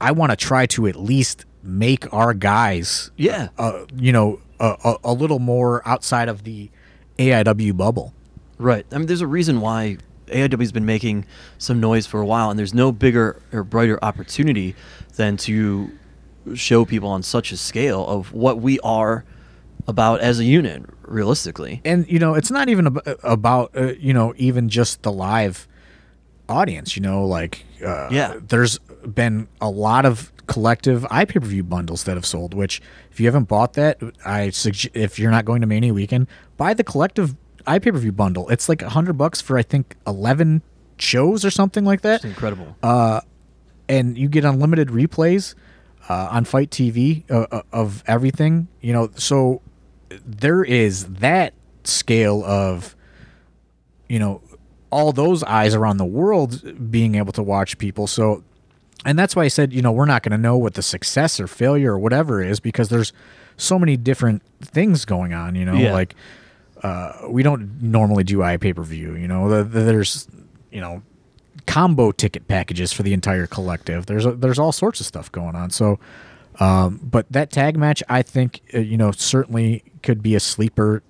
[0.01, 3.49] i want to try to at least make our guys Yeah.
[3.57, 6.69] uh, you know a, a, a little more outside of the
[7.17, 8.13] aiw bubble
[8.57, 8.85] Right.
[8.91, 9.97] I mean, there's a reason why
[10.27, 11.25] AIW's been making
[11.57, 14.75] some noise for a while, and there's no bigger or brighter opportunity
[15.15, 15.89] than to
[16.55, 19.23] show people on such a scale of what we are
[19.87, 21.81] about as a unit, realistically.
[21.85, 25.67] and you know it's not even ab- about uh, you know even just the live
[26.47, 28.35] audience you know like uh, Yeah.
[28.47, 28.79] there's
[29.13, 32.81] been a lot of collective ipay-per-view bundles that have sold which
[33.11, 36.25] if you haven't bought that i suggest if you're not going to mania weekend
[36.57, 37.35] buy the collective
[37.67, 40.63] ipay-per-view bundle it's like a hundred bucks for i think 11
[40.97, 42.75] shows or something like that It's incredible.
[42.81, 43.21] Uh
[43.87, 45.53] and you get unlimited replays
[46.09, 48.67] uh, on FITE TV uh, uh, of everything.
[48.81, 49.61] You know, so
[50.25, 52.95] there is that scale of,
[54.07, 54.41] you know,
[54.91, 58.07] all those eyes around the world being able to watch people.
[58.07, 58.43] So,
[59.05, 61.39] and that's why I said, you know, we're not going to know what the success
[61.39, 63.13] or failure or whatever is because there's
[63.55, 65.53] so many different things going on.
[65.55, 65.93] You know, Yeah.
[65.93, 66.15] like
[66.81, 69.15] uh, we don't normally do i pay per view.
[69.15, 70.27] You know, the, the- there's
[70.71, 71.03] you know
[71.65, 74.05] combo ticket packages for the entire collective.
[74.05, 75.69] There's a, there's all sorts of stuff going on.
[75.69, 75.99] So,
[76.59, 81.03] um, but that tag match, I think, uh, you know, certainly could be a sleeper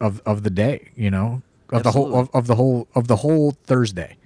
[0.00, 0.90] of of the day.
[0.96, 4.16] You know, of the whole of, of the whole of the whole Thursday.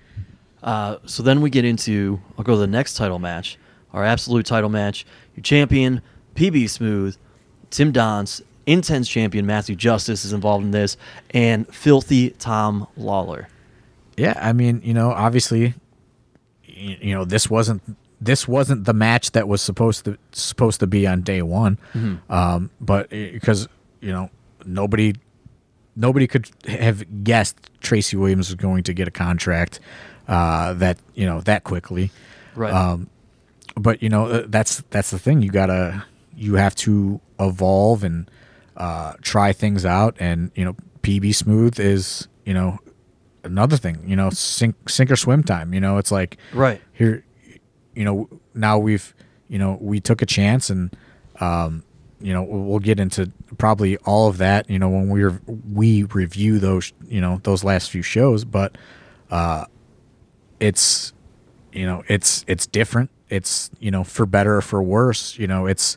[0.63, 3.59] Uh, so then we get into, I'll go to the next title match,
[3.93, 5.05] our absolute title match.
[5.37, 6.01] Your champion,
[6.37, 7.19] PB Smooth,
[7.69, 10.97] Tim Donst, Intense champion Matthew Justice is involved in this,
[11.31, 13.47] and Filthy Tom Lawlor.
[14.17, 15.75] Yeah, I mean, you know, obviously,
[16.65, 17.83] you, know, this wasn't
[18.21, 21.79] this wasn't the match that was supposed to supposed to be on day one,
[22.31, 23.69] um, but because
[24.01, 24.31] you know
[24.65, 25.15] nobody
[25.97, 29.81] nobody could have guessed Tracy Williams was going to get a contract
[30.29, 32.11] uh, that you know that quickly.
[32.55, 32.73] Right.
[32.73, 33.09] Um,
[33.77, 35.43] but you know uh, that's that's the thing.
[35.43, 36.05] You gotta
[36.37, 38.31] you have to evolve and
[38.77, 40.17] uh, try things out.
[40.19, 42.79] And you know, PB Smooth is you know
[43.45, 44.03] another thing.
[44.07, 45.73] You know, sink sink or swim time.
[45.75, 46.81] You know, it's like Right.
[46.93, 47.25] here.
[47.95, 49.15] You know, now we've
[49.49, 50.95] you know we took a chance and
[51.41, 51.85] um,
[52.21, 54.69] you know we'll we'll get into probably all of that.
[54.69, 55.41] You know, when we are
[55.73, 58.77] we review those you know those last few shows, but
[59.31, 59.67] uh,
[60.61, 61.13] it's
[61.73, 65.67] you know it's it's different it's you know for better or for worse you know
[65.67, 65.97] it's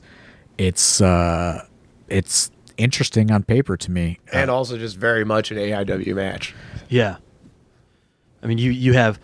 [0.57, 1.63] it's uh
[2.07, 6.55] it's interesting on paper to me And also just very much an AIW match.
[6.89, 7.17] Yeah.
[8.47, 9.19] I mean, you you have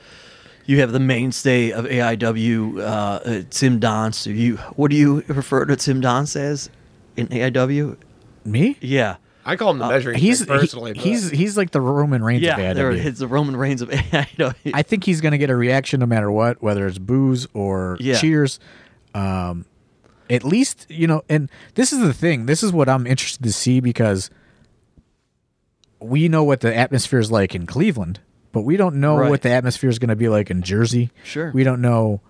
[0.65, 4.25] you have the mainstay of AIW, uh, uh, Tim Donst.
[4.35, 6.69] You what do you refer to Tim Donst as
[7.15, 7.95] in AIW?
[8.43, 9.15] me Yeah.
[9.45, 10.91] I call him the measuring he's stick personally.
[10.95, 13.05] he- he's he's like the roman reigns Yeah, of AIW.
[13.05, 14.71] it's the Roman Reigns of AIW.
[14.73, 18.15] i think he's gonna get a reaction no matter what whether it's boos or Yeah.
[18.17, 18.59] cheers
[19.15, 19.65] um
[20.29, 23.51] at least you know and this is the thing this is what i'm interested to
[23.53, 24.29] see because
[25.99, 28.19] we know what the atmosphere is like in Cleveland,
[28.53, 29.29] but we don't know Right.
[29.29, 31.11] what the atmosphere is going to be like in Jersey.
[31.25, 31.51] Sure.
[31.53, 32.21] We don't know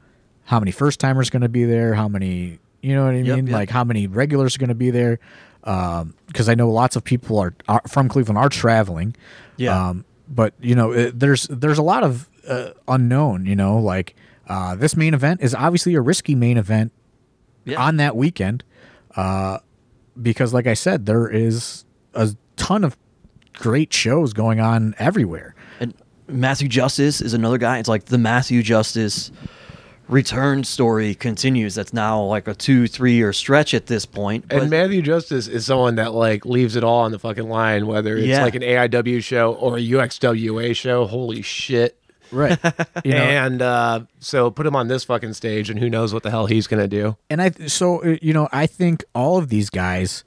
[0.45, 3.35] how many first timers going to be there, how many, you know what I Yep,
[3.35, 3.47] mean?
[3.47, 3.53] yep.
[3.53, 5.19] Like how many regulars are going to be there.
[5.61, 9.15] Because I know lots of people are, are from Cleveland are traveling.
[9.57, 9.89] Yeah.
[9.89, 13.45] Um, but you know, it, there's there's a lot of uh, unknown.
[13.45, 14.15] You know, like
[14.47, 16.91] uh, this main event is obviously a risky main event
[17.65, 17.81] Yeah.
[17.81, 18.63] on that weekend,
[19.15, 19.59] uh,
[20.21, 22.97] because like I said, there is a ton of
[23.53, 25.52] great shows going on everywhere.
[26.33, 27.77] And Matthew Justice is another guy.
[27.77, 29.31] It's like the Matthew Justice
[30.09, 31.75] return story continues.
[31.75, 34.45] That's now like a two, three year stretch at this point.
[34.49, 38.17] And Matthew Justice is someone that like leaves it all on the fucking line, whether
[38.17, 38.43] it's Yeah.
[38.43, 41.05] like an AIW show or a UXWA show.
[41.05, 41.97] Holy shit.
[42.31, 42.57] Right.
[43.05, 46.23] You know, and uh, so put him on this fucking stage, and who knows what
[46.23, 47.17] the hell he's gonna do.
[47.29, 50.23] and I so uh, you know I think all of these guys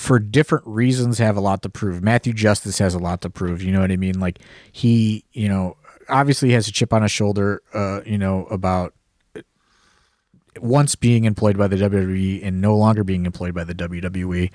[0.00, 2.02] for different reasons have a lot to prove.
[2.02, 3.62] Matthew Justice has a lot to prove.
[3.62, 4.18] You know what I mean?
[4.18, 4.38] Like
[4.72, 5.76] he, you know,
[6.08, 7.60] obviously has a chip on his shoulder.
[7.74, 8.94] Uh, you know about
[10.58, 14.50] once being employed by the WWE and no longer being employed by the WWE.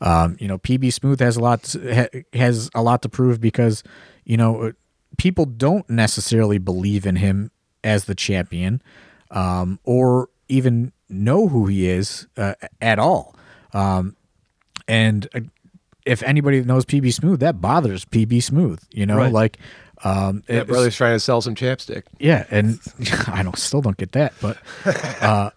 [0.00, 3.38] Um, you know, PB Smooth has a lot to, ha, has a lot to prove
[3.38, 3.84] because
[4.24, 4.72] you know
[5.18, 7.50] people don't necessarily believe in him
[7.84, 8.80] as the champion
[9.30, 13.36] um, or even know who he is uh, at all.
[13.74, 14.16] Um,
[14.88, 15.40] and uh,
[16.04, 18.80] if anybody knows PB Smooth, that bothers PB Smooth.
[18.92, 19.32] You know, Right.
[19.32, 19.58] like
[20.04, 22.04] um, That it's- brother's trying to sell some chapstick.
[22.18, 22.78] yeah, and
[23.28, 24.58] I don't still don't get that, but
[25.22, 25.50] uh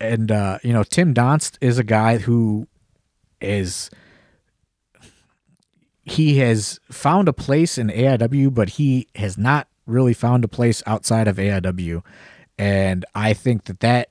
[0.00, 2.66] and uh you know, Tim Donst is a guy who
[3.40, 3.90] is
[6.04, 10.82] he has found a place in AIW, but he has not really found a place
[10.86, 12.02] outside of AIW.
[12.58, 14.08] And I think that that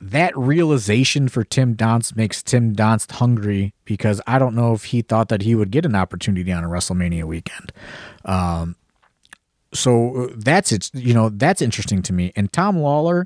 [0.00, 5.02] that realization for Tim Donst makes Tim Donst hungry because I don't know if he
[5.02, 7.72] thought that he would get an opportunity on a WrestleMania weekend.
[9.74, 12.32] So uh, that's it you know that's interesting to me.
[12.34, 13.24] And tom lawlor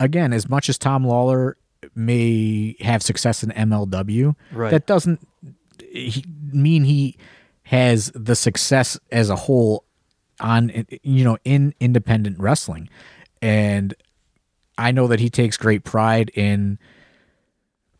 [0.00, 1.54] again as much as tom lawlor
[1.94, 4.70] may have success in mlw Right.
[4.70, 5.20] that doesn't
[5.80, 7.18] he, mean he
[7.64, 9.84] has the success as a whole
[10.40, 12.88] on you know in independent wrestling.
[13.40, 13.94] And
[14.78, 16.78] i know that he takes great pride in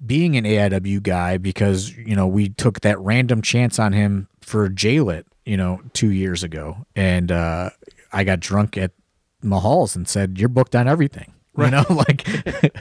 [0.04, 4.68] being an AIW guy because you know we took that random chance on him for
[4.68, 7.70] Jaylit, you know, two years ago, and uh,
[8.12, 8.90] I got drunk at
[9.44, 12.26] Mahal's and said, "You're booked on everything." You know, like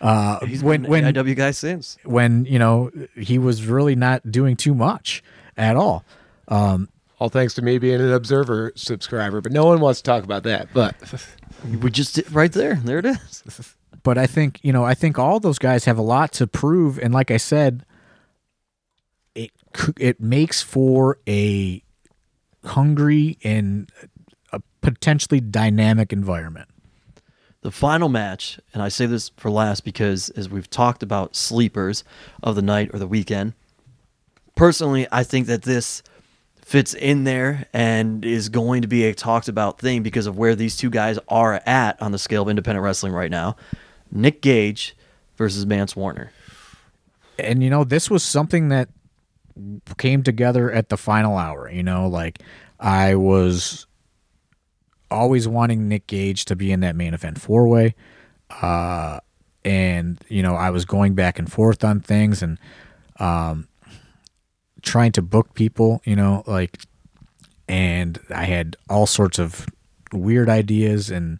[0.00, 1.98] uh, He's when been when an IW guy since.
[2.04, 5.22] when you know he was really not doing too much
[5.58, 6.04] at all.
[6.48, 10.24] Um, All thanks to me being an observer subscriber, but no one wants to talk
[10.24, 10.68] about that.
[10.72, 10.94] But
[11.64, 12.76] We just did right there.
[12.76, 13.74] There it is.
[14.02, 16.98] but I think you know I think all those guys have a lot to prove,
[16.98, 17.84] and like I said,
[19.34, 19.50] it
[19.98, 21.82] it makes for a
[22.64, 23.90] hungry and
[24.52, 26.68] a potentially dynamic environment.
[27.62, 32.02] The final match, and I say this for last because as we've talked about sleepers
[32.42, 33.54] of the night or the weekend,
[34.56, 36.02] personally, I think that this
[36.72, 40.54] fits in there and is going to be a talked about thing because of where
[40.54, 43.54] these two guys are at on the scale of independent wrestling right now.
[44.10, 44.96] Nick Gage
[45.36, 46.32] versus Mance Warner.
[47.38, 48.88] and you know this was something that
[49.98, 52.38] came together at the final hour you know like
[52.80, 53.86] i was
[55.10, 57.94] always wanting nick gage to be in that main event four way
[58.62, 59.18] uh
[59.64, 62.58] and you know i was going back and forth on things and
[63.18, 63.68] um
[64.82, 66.80] trying to book people you know like
[67.68, 69.66] and i had all sorts of
[70.12, 71.38] weird ideas and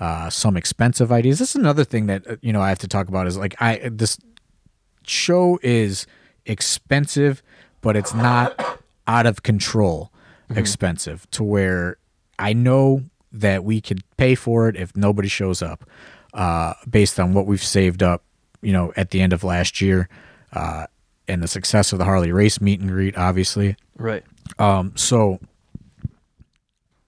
[0.00, 1.38] uh some expensive ideas.
[1.38, 3.54] This is another thing that uh, you know i have to talk about is like
[3.60, 4.18] i this
[5.06, 6.06] show is
[6.46, 7.42] expensive,
[7.80, 10.10] but it's not out of control
[10.50, 11.96] expensive to where
[12.38, 15.88] I know that we could pay for it if nobody shows up,
[16.32, 18.22] uh, based on what we've saved up,
[18.62, 20.08] you know, at the end of last year,
[20.52, 20.86] uh,
[21.28, 23.76] and the success of the Harley Race meet and greet, obviously.
[23.96, 24.24] Right.
[24.58, 25.40] Um, so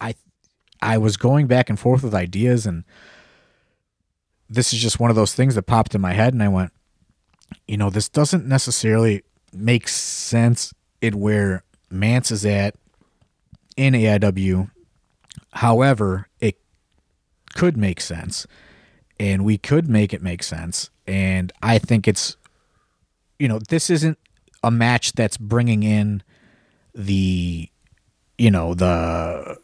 [0.01, 0.15] I
[0.81, 2.85] I was going back and forth with ideas and
[4.49, 6.73] this is just one of those things that popped in my head and I went,
[7.67, 12.75] you know, this doesn't necessarily make sense in where Mance is at
[13.77, 14.71] in AIW.
[15.53, 16.59] However, it
[17.55, 18.47] could make sense
[19.19, 20.91] and we could make it make sense.
[21.07, 22.37] And I think it's,
[23.39, 24.19] you know, this isn't
[24.63, 26.23] a match that's bringing in
[26.95, 27.69] the
[28.39, 29.57] you know the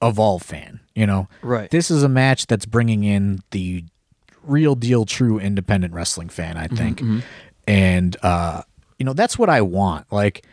[0.00, 1.28] evolve fan you know?
[1.42, 1.70] Right.
[1.70, 3.84] this is a match that's bringing in the
[4.44, 7.02] real deal true independent wrestling fan i think.
[7.66, 8.62] and uh
[8.98, 10.10] you know that's what i want.
[10.12, 10.44] Like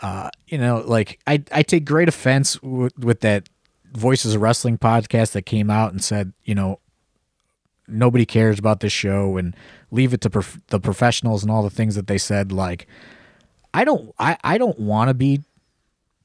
[0.00, 3.48] uh, you know, like I I take great offense w- with that
[3.92, 6.78] Voices of Wrestling podcast that came out and said, you know,
[7.88, 9.56] nobody cares about this show and
[9.90, 12.52] leave it to prof- the professionals and all the things that they said.
[12.52, 12.86] Like,
[13.74, 15.40] I don't I I don't want to be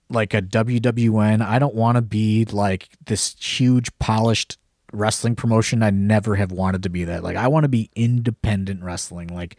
[0.09, 1.41] like a WWN.
[1.41, 4.57] I don't want to be like this huge polished
[4.91, 5.81] wrestling promotion.
[5.83, 7.23] I never have wanted to be that.
[7.23, 9.27] Like I want to be independent wrestling.
[9.27, 9.57] Like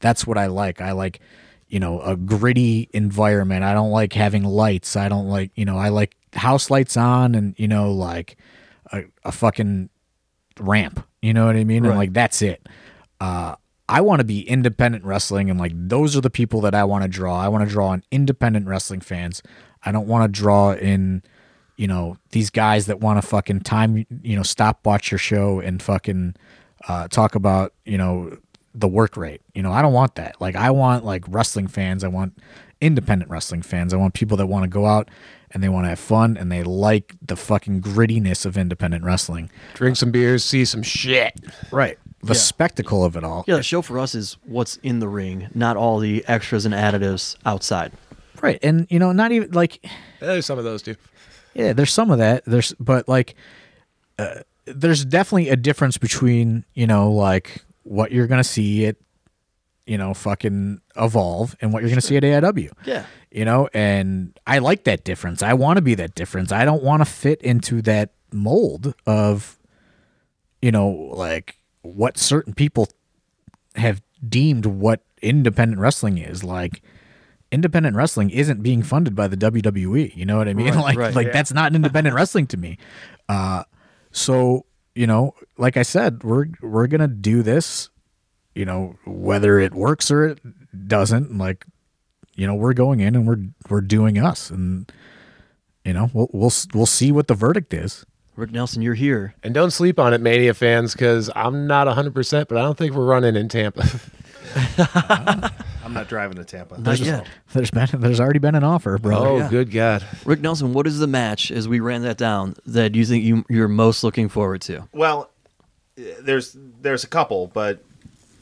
[0.00, 0.80] that's what I like.
[0.80, 1.20] I like,
[1.68, 3.64] you know, a gritty environment.
[3.64, 4.96] I don't like having lights.
[4.96, 8.36] I don't like, you know, I like house lights on and, you know, like
[8.92, 9.88] a, a fucking
[10.60, 11.06] ramp.
[11.22, 11.84] You know what I mean?
[11.84, 12.66] And like that's it.
[13.20, 13.56] Uh
[13.88, 17.02] I want to be independent wrestling and like those are the people that I want
[17.02, 17.38] to draw.
[17.38, 19.42] I want to draw in independent wrestling fans.
[19.84, 21.22] I don't want to draw in,
[21.76, 25.60] you know, these guys that want to fucking time, you know, stop watch your show
[25.60, 26.34] and fucking
[26.88, 28.38] uh, talk about, you know,
[28.74, 29.40] the work rate.
[29.54, 30.40] You know, I don't want that.
[30.40, 32.04] Like I want like wrestling fans.
[32.04, 32.36] I want
[32.80, 33.94] independent wrestling fans.
[33.94, 35.08] I want people that want to go out
[35.52, 39.50] and they want to have fun and they like the fucking grittiness of independent wrestling.
[39.74, 41.32] Drink some beers, see some shit.
[41.70, 41.98] Right.
[42.22, 43.44] The spectacle of it all.
[43.46, 46.74] Yeah, the show for us is what's in the ring, not all the extras and
[46.74, 47.92] additives outside.
[48.42, 48.58] Right.
[48.62, 49.84] And you know, not even like
[50.20, 50.96] There's some of those too.
[51.52, 52.44] Yeah, there's some of that.
[52.46, 53.34] There's, but like,
[54.18, 58.96] uh, there's definitely a difference between you know like what you're gonna see at,
[59.86, 62.70] you know, fucking evolve and what you're gonna see at AIW.
[62.84, 63.06] Yeah.
[63.30, 65.42] You know, and I like that difference.
[65.42, 66.52] I want to be that difference.
[66.52, 69.58] I don't want to fit into that mold of,
[70.60, 72.88] you know, like what certain people
[73.76, 76.44] have deemed what independent wrestling is.
[76.44, 76.82] Like,
[77.54, 80.14] independent wrestling isn't being funded by the WWE.
[80.14, 80.66] You know what I mean?
[80.74, 81.14] Right, like, right.
[81.14, 82.78] like that's not an independent wrestling to me.
[83.28, 83.64] Uh,
[84.10, 87.88] so you know, like I said, we're we're gonna do this.
[88.54, 91.36] You know, whether it works or it doesn't.
[91.36, 91.66] Like,
[92.34, 94.90] you know, we're going in and we're we're doing us, and
[95.84, 98.06] you know, we'll we'll we'll see what the verdict is.
[98.36, 99.34] Rick Nelson, you're here.
[99.44, 102.92] And don't sleep on it, Mania fans, because I'm not 100%, but I don't think
[102.92, 103.84] we're running in Tampa.
[105.84, 106.80] I'm not driving to Tampa.
[106.80, 107.26] Not yet.
[107.52, 109.16] There's been there's already been an offer, bro.
[109.16, 109.48] oh, yeah.
[109.48, 110.04] good God.
[110.24, 113.44] Rick Nelson, what is the match as we ran that down that you think you,
[113.48, 114.88] you're most looking forward to?
[114.92, 115.30] Well,
[115.96, 117.82] there's there's a couple, but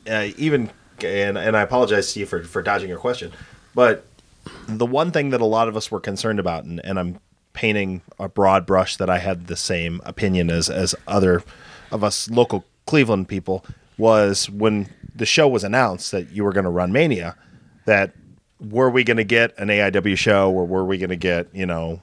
[0.09, 0.71] uh, even
[1.03, 3.33] and and I apologize, Steve, for for dodging your question,
[3.75, 4.05] but
[4.67, 7.21] the one thing that a lot of us were concerned about, and, and I'm
[7.53, 11.43] painting a broad brush that I had the same opinion as as other
[11.91, 13.65] of us local Cleveland people,
[13.99, 17.37] was when the show was announced that you were going to run Mania,
[17.85, 18.15] that
[18.61, 21.67] were we going to get an AIW show or were we going to get you
[21.67, 22.03] know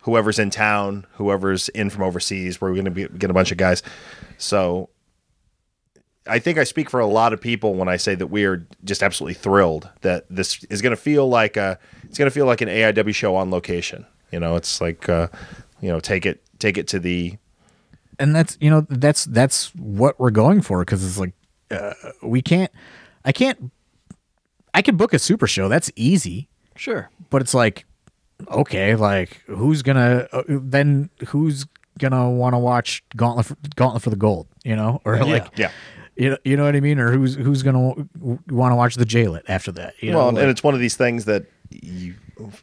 [0.00, 3.58] whoever's in town, whoever's in from overseas, were we're going to get a bunch of
[3.58, 3.82] guys.
[4.38, 4.88] So
[6.28, 8.66] I think I speak for a lot of people when I say that we are
[8.84, 12.46] just absolutely thrilled that this is going to feel like a it's going to feel
[12.46, 14.06] like an AIW show on location.
[14.30, 15.28] You know, it's like uh,
[15.80, 17.36] you know, take it take it to the
[18.18, 21.34] and that's you know that's that's what we're going for because it's like
[21.70, 21.92] uh,
[22.22, 22.70] we can't
[23.24, 23.70] i can't
[24.74, 27.08] i can book a super show that's easy Sure.
[27.30, 27.84] but it's like
[28.48, 31.66] okay like who's gonna uh, then who's
[31.98, 35.70] gonna want to watch gauntlet for, gauntlet for the gold you know or like yeah.
[36.16, 37.80] you know, you know what i mean or who's who's gonna
[38.20, 40.80] want to watch the jailet after that you know well, like- and it's one of
[40.80, 42.14] these things that you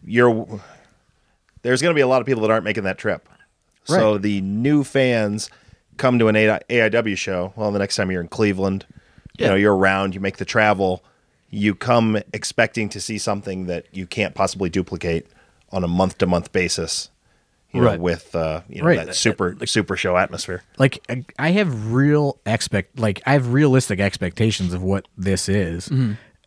[0.06, 0.62] you're
[1.64, 3.28] there's going to be a lot of people that aren't making that trip.
[3.86, 4.22] So Right.
[4.22, 5.50] the new fans
[5.98, 7.54] come to an AIW show.
[7.56, 8.86] Well, the next time you're in Cleveland,
[9.38, 11.04] you know, you're around, you make the travel,
[11.50, 15.28] you come expecting to see something that you can't possibly duplicate
[15.72, 17.10] on a month to month basis.
[17.72, 18.00] You know, Right.
[18.00, 19.04] with uh, you know Right.
[19.08, 20.62] that super super show atmosphere.
[20.78, 25.90] like I- I have real expect like I have realistic expectations of what this is.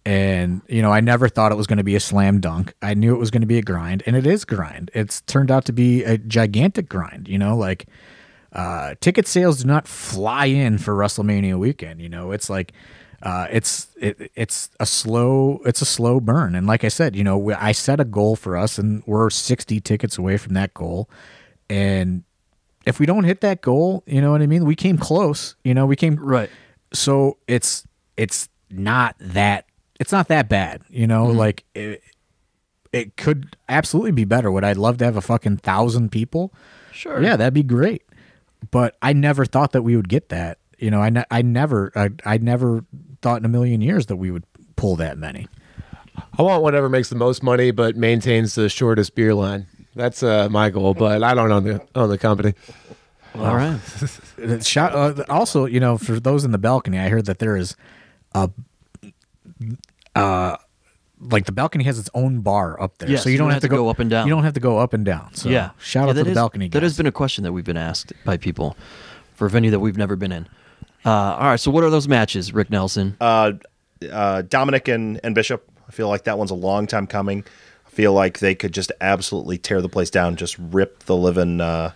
[0.05, 2.74] And you know, I never thought it was going to be a slam dunk.
[2.80, 4.92] I knew it was going to be a grind, and it is grind.
[4.94, 7.86] It's turned out to be a gigantic grind, you know, like
[8.53, 12.32] uh ticket sales do not fly in for WrestleMania weekend, you know.
[12.32, 12.72] It's like
[13.22, 16.55] uh it's it, it's a slow it's a slow burn.
[16.55, 19.30] And like I said, you know, we, I set a goal for us and we're
[19.30, 21.09] 60 tickets away from that goal.
[21.68, 22.22] And
[22.86, 24.64] if we don't hit that goal, you know what I mean?
[24.64, 26.51] We came close, you know, we came Right.
[26.92, 27.86] so it's
[28.16, 29.66] it's not that
[29.99, 32.03] it's not that bad, you know, like it,
[32.92, 34.51] it could absolutely be better.
[34.51, 36.53] Would I love to have a fucking thousand people?
[36.92, 37.20] Sure.
[37.22, 38.03] Yeah, that'd be great.
[38.70, 40.58] But I never thought that we would get that.
[40.78, 42.84] You know, I, ne- I never I, I never
[43.22, 44.44] thought in a million years that we would
[44.76, 45.48] pull that many.
[46.38, 49.66] I want whatever makes the most money but maintains the shortest beer line.
[49.94, 52.54] That's uh, my goal, but I don't own the own the company.
[53.34, 53.78] All right.
[54.42, 57.56] Uh, Shout, uh, also, you know, for those in the balcony, I heard that there
[57.56, 57.76] is
[58.34, 58.50] a
[60.14, 60.56] uh,
[61.20, 63.68] like the balcony has its own bar up there, Yeah, so you don't have to
[63.68, 64.26] go up and down.
[64.26, 65.34] You don't have to go up and down.
[65.34, 65.70] So yeah.
[65.78, 66.68] shout Yeah, out to that the is- balcony.
[66.68, 68.76] That has been a question that we've been asked by people
[69.34, 70.46] for a venue that we've never been in.
[71.04, 73.16] Uh, all right, so what are those matches, Rick Nelson?
[73.20, 73.52] uh,
[74.10, 75.64] uh, Dominic and, and Bishop.
[75.88, 77.44] I feel like that one's a long time coming.
[77.86, 81.60] I feel like they could just absolutely tear the place down, just rip the living,
[81.60, 81.92] uh,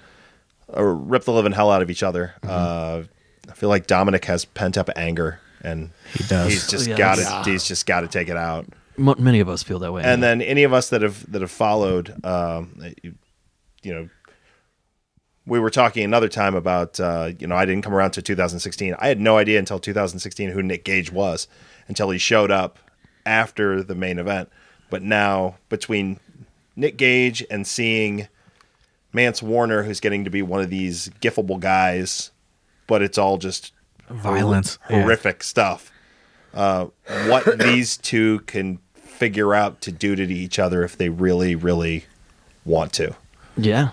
[0.68, 2.34] or rip the living hell out of each other.
[2.42, 3.02] Uh,
[3.48, 6.52] I feel like Dominic has pent up anger, and He does.
[6.52, 7.50] He's just Yeah, got that's- to.
[7.50, 8.66] He's just got to take it out.
[8.96, 10.02] Many of us feel that way.
[10.04, 13.14] And then any of us that have that have followed, um, you,
[13.82, 14.08] you know,
[15.46, 18.94] we were talking another time about, uh, you know, I didn't come around to 2016.
[18.98, 21.48] I had no idea until 2016 who Nick Gage was
[21.88, 22.78] until he showed up
[23.24, 24.50] after the main event.
[24.90, 26.20] But now between
[26.76, 28.28] Nick Gage and seeing
[29.12, 32.30] Mance Warner, who's getting to be one of these gifable guys,
[32.86, 33.72] but it's all just
[34.08, 34.78] Violence.
[34.88, 35.02] Yeah.
[35.02, 35.92] horrific stuff.
[36.54, 36.86] Uh,
[37.26, 42.04] what these two can figure out to do to each other if they really, really
[42.64, 43.14] want to.
[43.56, 43.90] Yeah.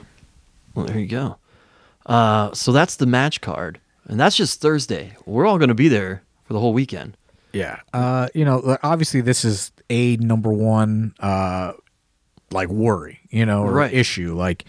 [0.74, 1.38] Well, there you go.
[2.06, 5.16] Uh, so that's the match card, and that's just Thursday.
[5.26, 7.18] We're all going to be there for the whole weekend.
[7.52, 7.80] Yeah.
[7.94, 11.72] Uh, you know, obviously this is a number one uh
[12.52, 13.94] like worry, you know, or Right.
[13.94, 14.36] issue.
[14.36, 14.66] Like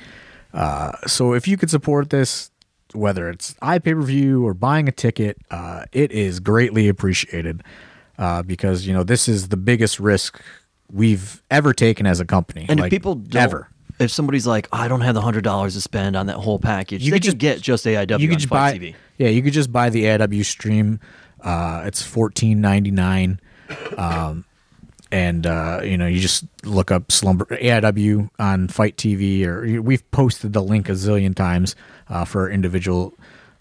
[0.55, 2.51] uh so if you could support this,
[2.95, 7.63] whether it's iPay-per-view or buying a ticket, uh it is greatly appreciated.
[8.19, 10.41] Uh because, you know, this is the biggest risk
[10.91, 12.67] we've ever taken as a company.
[12.69, 13.69] And like, if people don't, ever.
[14.01, 17.03] if somebody's like, I don't have the hundred dollars to spend on that whole package,
[17.03, 18.95] You could just- get just AIW you on could just buy TV.
[19.19, 20.99] yeah you could just buy the AIW stream
[21.43, 23.39] uh it's fourteen ninety nine
[23.97, 24.45] um
[25.11, 30.09] and uh you know you just look up slumber AIW on FITE TV or we've
[30.11, 31.75] posted the link a zillion times
[32.09, 33.15] uh for our individual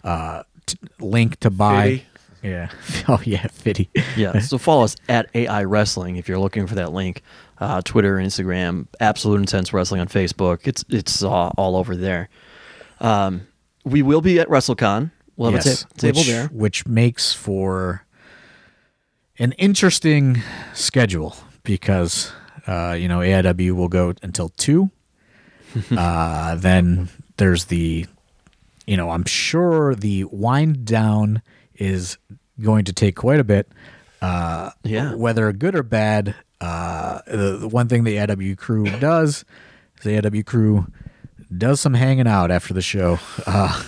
[0.04, 2.06] uh t- link to buy Fitty.
[2.42, 2.70] yeah
[3.08, 4.38] oh yeah fitty Yeah.
[4.40, 7.22] So follow us at AI Wrestling if you're looking for that link.
[7.60, 10.68] Uh, Twitter, Instagram, Absolute Intense Wrestling on Facebook.
[10.68, 11.28] It's it's uh,
[11.58, 12.28] all over there.
[13.00, 13.48] Um,
[13.84, 15.10] we will be at WrestleCon.
[15.36, 16.46] We'll have Yes, a ta- table which, there.
[16.48, 18.04] which makes for
[19.38, 20.42] an interesting
[20.74, 22.32] schedule because
[22.66, 24.90] uh, you know AIW will go until two.
[25.96, 28.06] uh, then there's the,
[28.86, 31.42] you know, I'm sure the wind down
[31.74, 32.18] is
[32.60, 33.68] going to take quite a bit.
[34.20, 35.14] Uh, Yeah.
[35.14, 39.44] Whether good or bad, uh, the, the one thing the AIW crew does
[39.98, 40.86] is the AIW crew
[41.56, 43.18] does some hanging out after the show.
[43.46, 43.82] Uh,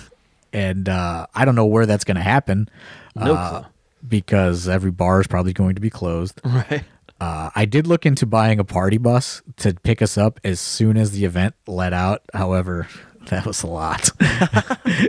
[0.53, 2.69] and uh, I don't know where that's going to happen.
[3.17, 3.71] No uh, clue.
[4.07, 6.41] Because every bar is probably going to be closed.
[6.51, 6.85] Right.
[7.21, 10.97] Uh, I did look into buying a party bus to pick us up as soon
[10.97, 12.23] as the event let out.
[12.33, 12.89] However,
[13.27, 14.09] that was a lot.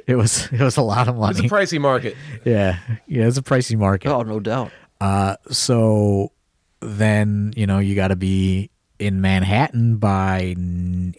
[0.06, 1.40] it was it was a lot of money.
[1.40, 2.18] It's a pricey market.
[2.44, 4.12] yeah, yeah, it's a pricey market.
[4.12, 4.72] Oh, no doubt.
[5.00, 6.34] Uh, so
[6.82, 8.70] then you know you got to be
[9.00, 10.54] in Manhattan by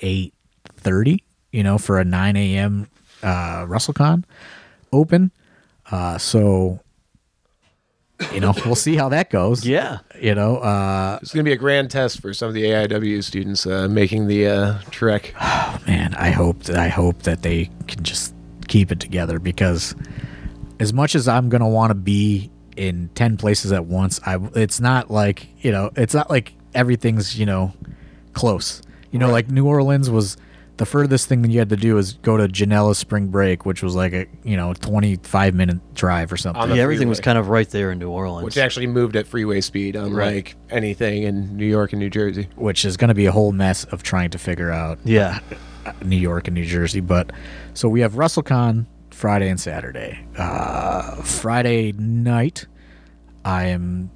[0.02, 0.34] eight
[0.76, 1.24] thirty.
[1.52, 2.88] You know, for a nine a.m.
[3.22, 4.24] Uh, WrestleCon
[4.92, 5.30] open.
[5.90, 6.80] Uh, so
[8.32, 9.64] you know we'll see how that goes.
[9.72, 9.98] Yeah.
[10.20, 13.24] You know, uh, It's going to be a grand test for some of the AIW
[13.24, 15.34] students uh, making the uh, trek.
[15.40, 18.34] Oh man, I hope that I hope that they can just
[18.68, 19.94] keep it together because
[20.78, 24.80] as much as I'm gonna want to be in ten places at once, I it's
[24.80, 27.72] not like you know it's not like everything's you know
[28.32, 28.82] close.
[29.10, 30.36] You know, like New Orleans was
[30.78, 33.82] the furthest thing that you had to do is go to Janela Spring Break, which
[33.82, 36.70] was like a you know 25 minute drive or something.
[36.70, 38.44] Yeah, everything was kind of right there in New Orleans.
[38.44, 42.48] Which actually moved at freeway speed, unlike anything in New York and New Jersey.
[42.56, 45.40] which is going to be a whole mess of trying to figure out yeah.
[46.04, 47.00] New York and New Jersey.
[47.00, 47.32] But
[47.74, 50.24] so we have WrestleCon Friday and Saturday.
[50.36, 52.66] Uh, Friday night,
[53.44, 54.10] I am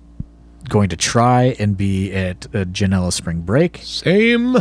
[0.69, 3.81] going to try and be at uh, Janela Spring Break.
[3.83, 4.57] Same.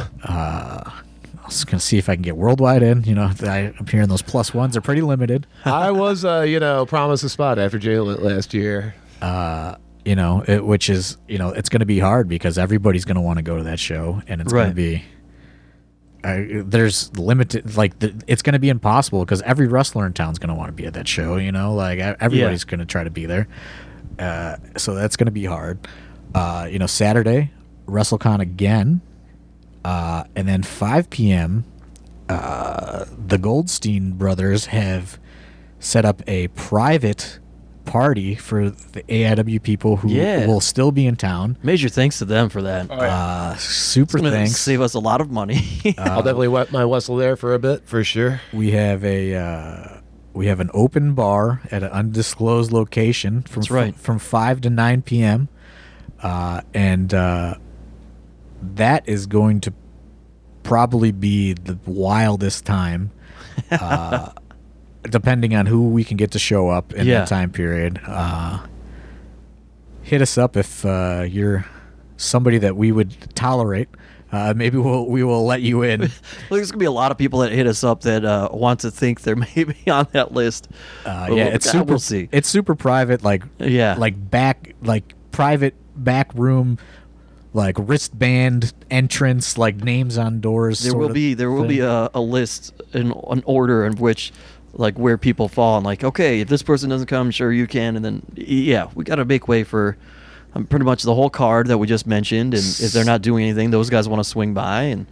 [1.45, 3.03] I was going to see if I can get worldwide in.
[3.03, 5.45] You know, I, I'm hearing those plus ones are pretty limited.
[5.65, 8.95] I was, uh, you know, promised a spot after jail last year.
[10.05, 13.15] You know, it, which is you know it's going to be hard because everybody's going
[13.15, 15.03] to want to go to that show, and it's going to be.
[16.23, 20.39] I, there's limited like the, it's going to be impossible because every wrestler in town's
[20.39, 22.85] going to want to be at that show you know like e- everybody's going to
[22.87, 23.47] try to be there
[24.17, 25.87] uh, so that's going to be hard
[26.33, 27.51] uh, you know saturday
[27.85, 29.01] wrestlecon again
[29.85, 31.63] uh, and then 5 p.m
[32.29, 35.19] uh, the goldstein brothers have
[35.79, 37.39] set up a private
[37.85, 40.47] party for the aiw people who Yeah.
[40.47, 42.89] will still be in town Major thanks to them for that.
[42.89, 45.61] uh, super It's thanks Save us a lot of money.
[45.99, 48.41] I'll definitely wet my whistle there for a bit, for sure.
[48.51, 49.99] We have a uh,
[50.33, 53.95] we have an open bar at an undisclosed location from That's right.
[53.95, 55.47] from five to nine p.m.
[56.23, 57.55] Uh, and uh,
[58.75, 59.73] that is going to
[60.63, 63.11] probably be the wildest time.
[63.71, 64.31] Uh,
[65.03, 67.19] depending on who we can get to show up in Yeah.
[67.19, 67.99] that time period.
[68.05, 68.65] Uh,
[70.01, 71.65] hit us up if uh, you're
[72.17, 73.87] somebody that we would tolerate.
[74.31, 76.01] Uh, maybe we'll we will let you in.
[76.49, 78.81] Well, there's gonna be a lot of people that hit us up that uh, want
[78.81, 80.67] to think they're maybe on that list.
[81.05, 81.85] Uh, yeah, we'll- it's God, super.
[81.85, 82.27] We'll see.
[82.31, 83.95] It's super private, like Yeah.
[83.97, 86.77] like back like private back room,
[87.55, 90.81] like wristband entrance, like names on doors.
[90.81, 94.31] there will be there will be a, a list in an order in which
[94.73, 97.95] like where people fall and like okay if this person doesn't come sure you can
[97.95, 99.95] and then yeah we got to make way for
[100.53, 103.45] um, pretty much the whole card that we just mentioned and if they're not doing
[103.45, 105.07] anything those guys want to swing by and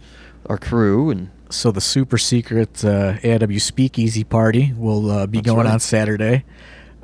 [0.50, 5.66] our crew and so the super secret uh, AIW Speakeasy party will uh, be going
[5.66, 5.72] right.
[5.72, 6.44] on Saturday,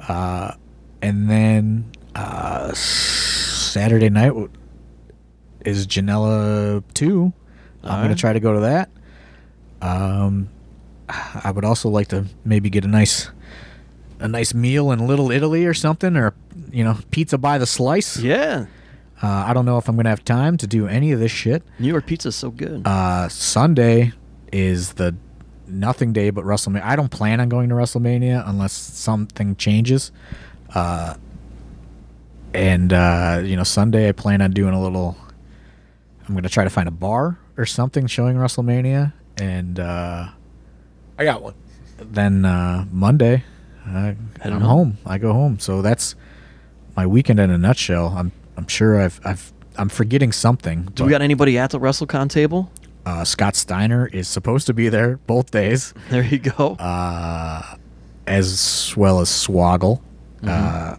[0.08, 0.54] uh,
[1.00, 4.32] and then uh, Saturday night
[5.64, 7.32] is Janela two.
[7.82, 8.90] I'm gonna try to go to that.
[9.82, 10.48] Um,
[11.08, 13.30] I would also like to maybe get a nice,
[14.18, 16.34] a nice meal in Little Italy or something, or
[16.70, 18.18] you know, pizza by the slice.
[18.18, 18.66] yeah
[19.22, 21.62] Uh, I don't know if I'm gonna have time to do any of this shit.
[21.78, 24.12] new york pizza's so good Uh, Sunday
[24.52, 25.14] is the
[25.66, 26.82] nothing day but WrestleMania.
[26.84, 30.10] I don't plan on going to WrestleMania unless something changes.
[30.74, 31.14] Uh,
[32.52, 35.16] and uh, you know, Sunday I plan on doing a little.
[36.30, 40.28] I'm gonna try to find a bar or something showing WrestleMania, and uh,
[41.18, 41.54] I got one.
[41.98, 43.42] then uh, Monday
[43.84, 44.62] Heading I'm home.
[44.62, 44.98] home.
[45.04, 45.58] I go home.
[45.58, 46.14] So that's
[46.96, 48.14] my weekend in a nutshell.
[48.16, 50.84] I'm I'm sure I've I've I'm forgetting something.
[50.94, 52.70] do we got anybody at the wrestlecon table
[53.04, 57.74] uh, Scott Steiner is supposed to be there both days, there you go uh,
[58.28, 60.00] as well as Swoggle.
[60.42, 60.48] Mm-hmm.
[60.48, 60.96] Uh,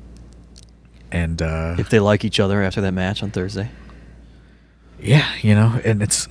[1.10, 3.70] and uh, if they like each other after that match on thursday
[5.02, 6.28] yeah, you know, and it's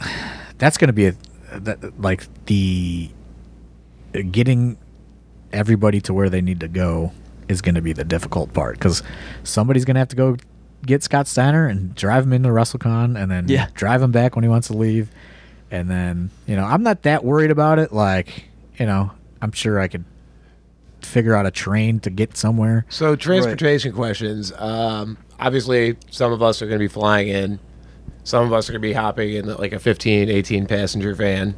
[0.58, 1.14] that's going to be a,
[1.52, 3.10] that, like the
[4.30, 4.76] getting
[5.52, 7.12] everybody to where they need to go
[7.48, 9.02] is going to be the difficult part because
[9.42, 10.36] somebody's going to have to go
[10.86, 13.66] get Scott Steiner and drive him into WrestleCon and then Yeah.
[13.74, 15.10] drive him back when he wants to leave.
[15.70, 17.92] And then, you know, I'm not that worried about it.
[17.92, 18.44] Like,
[18.78, 19.10] you know,
[19.42, 20.04] I'm sure I could
[21.02, 22.86] figure out a train to get somewhere.
[22.88, 24.52] So transportation questions.
[24.56, 27.58] Um, obviously, some of us are going to be flying in.
[28.31, 31.57] Some of us are going to be hopping in like a 15, 18 passenger van.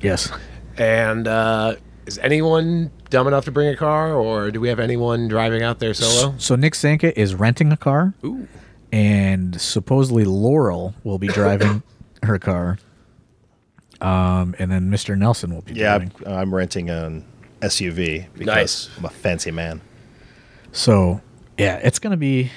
[0.00, 0.30] Yes.
[0.78, 1.74] And uh,
[2.06, 5.80] is anyone dumb enough to bring a car, or do we have anyone driving out
[5.80, 6.36] there solo?
[6.38, 8.14] So Nick Sanka is renting a car.
[8.24, 8.46] Ooh.
[8.92, 11.82] and supposedly Laurel will be driving
[12.22, 12.78] her car.
[14.00, 15.18] Um, and then Mr.
[15.18, 16.12] Nelson will be Yeah, driving.
[16.24, 17.24] I'm, I'm renting an
[17.62, 18.90] SUV because Nice.
[18.96, 19.80] I'm a fancy man.
[20.70, 21.20] So
[21.58, 22.52] yeah, it's gonna be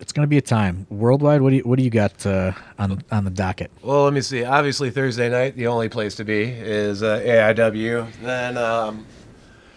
[0.00, 1.40] it's gonna be a time worldwide.
[1.40, 3.70] What do you what do you got uh, on on the docket?
[3.82, 4.44] Well, let me see.
[4.44, 8.10] Obviously, Thursday night, the only place to be is uh, AIW.
[8.22, 9.06] Then um,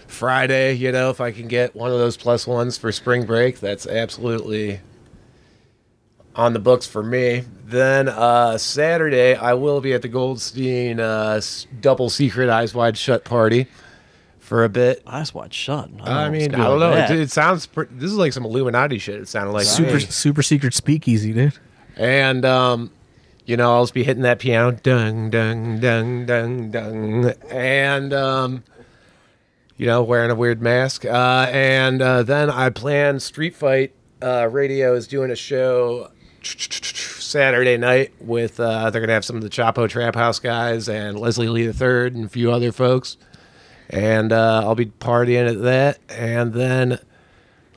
[0.07, 3.59] Friday, you know, if I can get one of those plus ones for spring break,
[3.59, 4.79] that's absolutely
[6.35, 7.43] on the books for me.
[7.65, 11.41] Then uh, Saturday, I will be at the Goldstein uh,
[11.81, 13.67] double secret eyes wide shut party
[14.47, 15.03] for a bit.
[15.05, 16.93] eyes wide shut I, don't know I mean, I don't know.
[16.93, 17.67] It, it sounds.
[17.67, 19.19] Pr- this is like some Illuminati shit.
[19.19, 19.99] It sounded like Super me.
[19.99, 21.53] super secret speakeasy, dude.
[21.97, 22.91] And um,
[23.45, 28.63] you know, I'll just be hitting that piano, dung, dung, dung, dung, dung, and um,
[29.75, 31.03] you know, wearing a weird mask.
[31.03, 33.93] Uh, and uh, then I plan Street Fight
[34.23, 36.09] uh, Radio is doing a show
[36.41, 41.19] Saturday night with uh, they're gonna have some of the Chapo Trap House guys and
[41.19, 43.17] Leslie Lee III and a few other folks.
[43.89, 46.99] And uh, I'll be partying at that, and then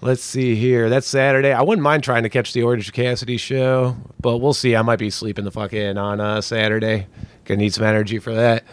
[0.02, 0.88] Let's see here.
[0.88, 1.52] That's Saturday.
[1.52, 4.74] I wouldn't mind trying to catch the Orange Cassidy show, but we'll see.
[4.74, 7.06] I might be sleeping the fuck in on uh, Saturday.
[7.44, 8.64] Gonna need some energy for that.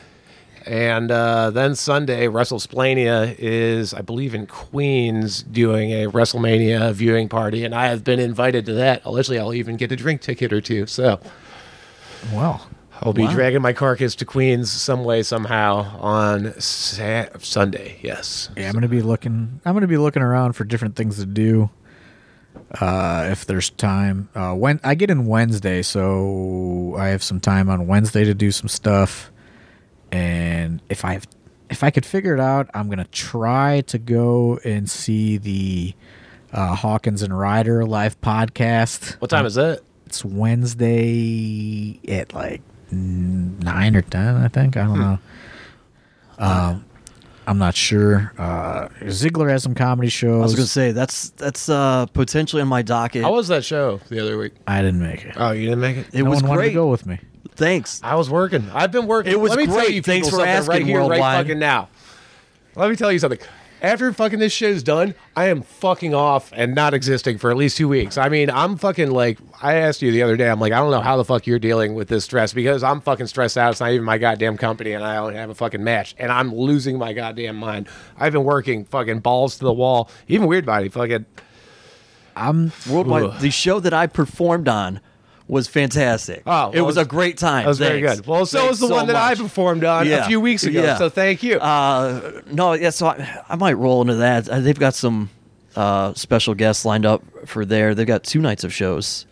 [0.66, 7.66] And uh, then Sunday, WrestleSplania is, I believe, in Queens doing a WrestleMania viewing party,
[7.66, 9.04] and I have been invited to that.
[9.04, 10.88] Allegedly, I'll even get a drink ticket or two.
[10.88, 11.20] So
[12.32, 12.70] Well,
[13.02, 13.34] I'll be Wow.
[13.34, 17.98] dragging my carcass to Queens some way, somehow on Sa- Sunday.
[18.02, 18.50] Yes.
[18.58, 19.60] yeah, I'm gonna be looking.
[19.66, 21.70] I'm gonna be looking around for different things to do.
[22.82, 27.70] Uh, if there's time, uh, when I get in Wednesday, so I have some time
[27.70, 29.32] on Wednesday to do some stuff.
[30.12, 31.28] And if I have,
[31.70, 35.94] if I could figure it out, I'm gonna try to go and see the
[36.52, 39.14] uh, Hawkins and Ryder live podcast.
[39.22, 39.82] What time is that?
[40.08, 44.78] It's Wednesday at like nine or ten, I think.
[44.78, 45.20] I don't know.
[46.40, 46.86] Um,
[47.48, 48.34] I'm not sure.
[48.38, 50.42] Uh, Ziggler has some comedy shows.
[50.42, 53.24] I was gonna say that's that's uh, potentially on my docket.
[53.24, 54.54] How was that show the other week?
[54.68, 55.36] I didn't make it.
[55.38, 56.08] Oh, you didn't make it?
[56.14, 56.68] it no was one wanted great.
[56.70, 57.20] to go with me.
[57.56, 58.02] Thanks.
[58.04, 58.70] I was working.
[58.74, 59.32] I've been working.
[59.32, 59.94] It was Let me tell great.
[59.96, 61.90] you Thanks for something right asking, here, right fucking now.
[62.76, 63.40] Let me tell you something.
[63.80, 67.58] After fucking this shit is done, I am fucking off and not existing for at
[67.58, 68.18] least two weeks.
[68.18, 70.90] I mean, I'm fucking like, I asked you the other day, I'm like, I don't
[70.90, 73.72] know how the fuck you're dealing with this stress because I'm fucking stressed out.
[73.72, 76.56] It's not even my goddamn company and I don't have a fucking match and I'm
[76.56, 77.88] losing my goddamn mind.
[78.18, 80.10] I've been working fucking balls to the wall.
[80.28, 81.28] Even Weird Body, fucking.
[82.36, 83.24] I'm Worldwide.
[83.24, 83.42] Ugh.
[83.42, 85.02] The show that I performed on
[85.48, 86.44] was fantastic.
[86.46, 87.64] Oh, it well, was a great time.
[87.64, 88.26] That was very good.
[88.28, 90.26] Well, so Thanks was the so one that I performed on Yeah.
[90.26, 90.82] a few weeks ago.
[90.84, 90.98] Yeah.
[90.98, 91.58] So thank you.
[91.58, 92.90] Uh, no, yeah.
[92.90, 94.50] So I, I might roll into that.
[94.50, 95.30] Uh, They've got some
[95.76, 97.96] uh, special guests lined up for there.
[97.96, 99.26] They've got two nights of shows.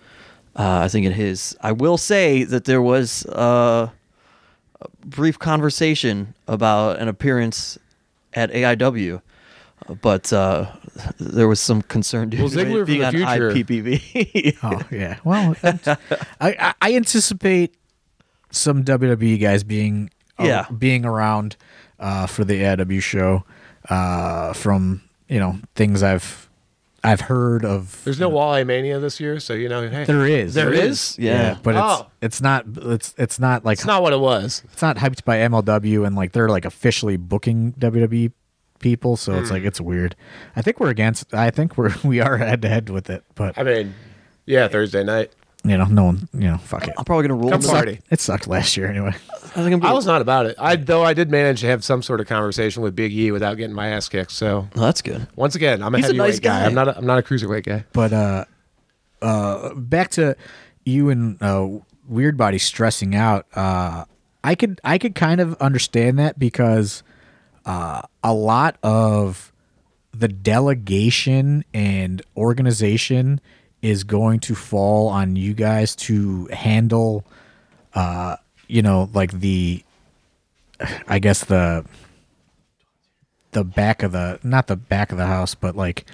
[0.56, 1.56] Uh, I think it is.
[1.60, 3.90] I will say that there was uh,
[4.82, 7.78] a brief conversation about an appearance
[8.34, 9.22] at AIW,
[10.02, 10.68] but uh,
[11.20, 14.58] there was some concern due Well, to it Ziggler for being on future- IPPV.
[14.64, 15.18] Oh yeah.
[15.24, 15.98] Well, I,
[16.42, 17.76] I I anticipate
[18.52, 20.10] some WWE guys being
[20.40, 20.66] uh, Yeah.
[20.76, 21.56] being around
[22.00, 23.44] uh, for the AIW show
[23.90, 26.50] uh, from you know things I've
[27.04, 28.02] I've heard of.
[28.04, 30.06] There's no Walleye Mania this year, so you know, hey.
[30.06, 30.56] There is.
[30.56, 31.16] There There is?
[31.20, 31.58] Yeah.
[31.62, 32.08] but it's Oh.
[32.22, 34.64] it's not it's it's not like It's not what it was.
[34.74, 38.32] it's not hyped by MLW and like they're like officially booking WWE
[38.86, 40.16] people, so it's like it's weird.
[40.56, 41.34] I think we're against.
[41.34, 43.96] I think we're we are head to head with it, but I mean,
[44.46, 45.32] yeah, Thursday night.
[45.64, 46.94] you know, no one, you know, fuck it.
[46.96, 47.50] I'm probably gonna roll.
[47.50, 47.96] Come into party.
[47.96, 48.04] that.
[48.12, 49.10] It sucked last year anyway.
[49.58, 50.56] I think I'm I gonna, was not about it.
[50.60, 53.56] I though I did manage to have some sort of conversation with Big E without
[53.58, 54.32] getting my ass kicked.
[54.32, 55.26] So Oh, that's good.
[55.36, 56.60] once again, I'm a He's a heavyweight nice guy.
[56.60, 56.66] guy.
[56.68, 56.88] I'm not.
[56.90, 57.86] A, I'm not a cruiserweight guy.
[57.92, 58.46] But uh,
[59.22, 60.36] uh, back to
[60.86, 61.68] you and uh,
[62.08, 63.48] Weird Body stressing out.
[63.56, 64.06] Uh,
[64.44, 67.02] I could I could kind of understand that because
[67.66, 69.52] uh, a lot of
[70.14, 73.42] the delegation and organization
[73.82, 77.26] is going to fall on you guys to handle.
[77.94, 78.38] Uh,
[78.68, 79.84] you know, like the,
[81.08, 81.86] I guess the
[83.52, 86.06] the back of the not the back of the house, but like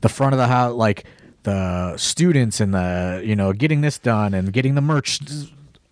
[0.00, 1.04] the front of the house, like
[1.44, 5.20] the students and the you know getting this done and getting the merch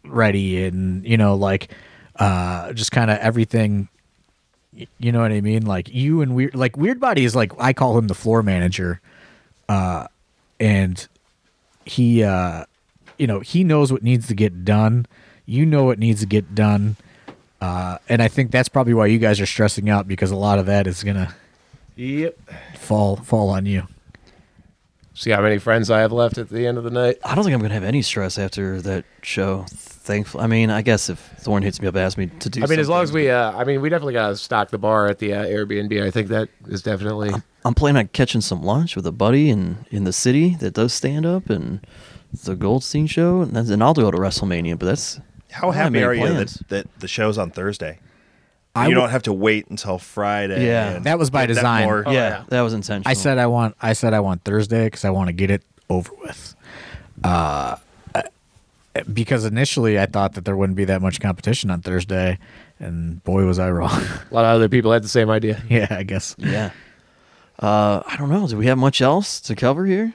[0.05, 1.69] ready and you know like
[2.17, 3.89] uh just kind of everything.
[4.99, 5.67] You know what I mean?
[5.67, 9.01] Like you and weird, like Weird Body is like I call him the floor manager,
[9.69, 10.07] uh,
[10.59, 11.07] and
[11.85, 12.65] he, uh,
[13.19, 15.07] you know, he knows what needs to get done.
[15.47, 16.97] You know what needs to get done.
[17.61, 20.59] Uh, and I think that's probably why you guys are stressing out because a lot
[20.59, 21.35] of that is gonna
[21.97, 22.39] Yep.
[22.79, 23.87] fall fall on you.
[25.21, 27.19] See how many friends I have left at the end of the night.
[27.23, 29.67] I don't think I'm gonna have any stress after that show.
[29.69, 30.41] Thankful.
[30.41, 32.63] I mean, I guess if Thorne hits me up, and asks me to do.
[32.63, 34.79] I mean, as long as we, uh, I mean, we definitely got to stock the
[34.79, 36.03] bar at the uh, Airbnb.
[36.03, 37.35] I think that is definitely.
[37.67, 40.95] I'm planning on catching some lunch with a buddy in in the city that does
[40.95, 41.87] stand up and
[42.33, 44.79] the Goldstein show, and, then I'll go to WrestleMania.
[44.79, 47.51] But that's How I don't have happy many are you that, that the show's on
[47.51, 47.99] Thursday?
[48.81, 50.67] I you w- don't have to wait until Friday.
[50.67, 50.91] Yeah.
[50.97, 51.85] and That was by get that design.
[51.85, 52.45] more- Oh, yeah, yeah.
[52.49, 53.11] that was intentional.
[53.11, 55.63] I said I want I said I want Thursday because I want to get it
[55.89, 56.55] over with.
[57.25, 57.77] Uh,
[59.13, 62.39] because initially I thought that there wouldn't be that much competition on Thursday,
[62.81, 63.91] and boy was I wrong.
[64.31, 65.63] A lot of other people had the same idea.
[65.69, 66.35] yeah, I guess.
[66.39, 66.71] yeah.
[67.59, 68.49] Uh, I don't know.
[68.49, 70.13] Do we have much else to cover here?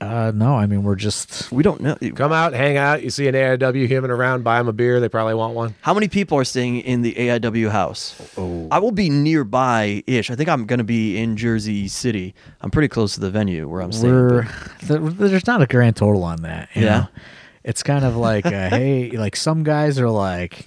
[0.00, 1.96] Uh, no, I mean we're just We don't know.
[2.14, 3.02] Come out, hang out.
[3.02, 5.00] You see an AIW human around, buy them a beer.
[5.00, 5.74] They probably want one.
[5.80, 8.14] How many people are staying in the AIW house?
[8.38, 8.68] Oh.
[8.70, 10.30] I will be nearby ish.
[10.30, 12.34] I think I'm going to be in Jersey City.
[12.60, 14.12] I'm pretty close to the venue where I'm staying.
[14.14, 14.48] we're
[14.86, 16.68] but- there's not a grand total on that.
[16.74, 16.98] you Yeah.
[16.98, 17.08] know?
[17.64, 20.66] it's kind of like uh, hey, like some guys are like,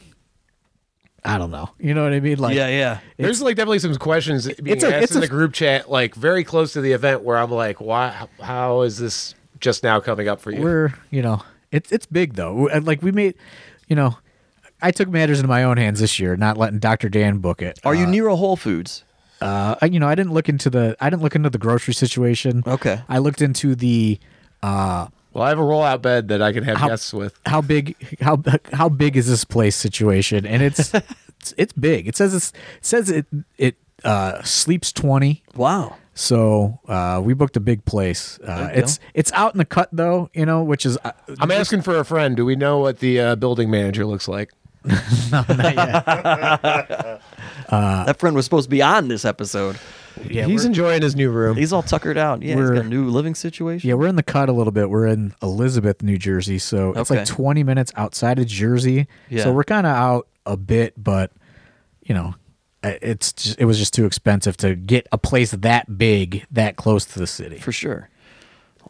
[1.23, 2.39] I don't know, you know what I mean?
[2.39, 2.99] Like yeah, yeah.
[3.17, 5.89] There's like definitely some questions being it's a- asked it's in a- the group chat,
[5.89, 8.27] like very close to the event, where I'm like, why?
[8.41, 10.59] How is this just now coming up for you?
[10.61, 13.35] we're you know it's it's big though And, like we made
[13.87, 14.17] you know
[14.81, 17.77] i took matters into my own hands this year not letting dr dan book it
[17.85, 19.03] Are you near a Whole Foods?
[19.39, 22.63] uh you know i didn't look into the i didn't look into the grocery situation
[22.65, 23.01] Okay.
[23.07, 24.19] i looked into the
[24.63, 27.39] uh well, I have a rollout bed that I can have How- guests with.
[27.45, 28.41] how big how
[28.73, 30.93] how big is this place situation and it's
[31.39, 32.51] it's, it's big it says it
[32.81, 33.25] says it
[33.57, 35.95] it uh sleeps 20 Wow.
[36.13, 39.03] so uh we booked a big place uh it's go.
[39.13, 42.03] it's out in the cut though you know which is uh, I'm asking for a
[42.05, 42.35] friend.
[42.35, 44.51] Do we know what the uh, building manager looks like?
[45.31, 46.05] not yet.
[47.69, 49.77] that friend was supposed to be on this episode.
[50.29, 51.55] Yeah He's enjoying his new room.
[51.57, 52.41] He's all tuckered out.
[52.41, 53.87] Yeah, We're- got a new living situation.
[53.87, 54.89] Yeah, we're in the cut a little bit.
[54.89, 57.19] We're in Elizabeth, New Jersey, so it's Okay.
[57.19, 59.07] like 20 minutes outside of Jersey.
[59.29, 59.43] Yeah.
[59.43, 61.31] So we're kind of out a bit, but
[62.03, 62.35] you know,
[62.83, 66.75] uh, it's just, it was just too expensive to get a place that big that
[66.75, 67.57] close to the city.
[67.59, 68.09] For sure.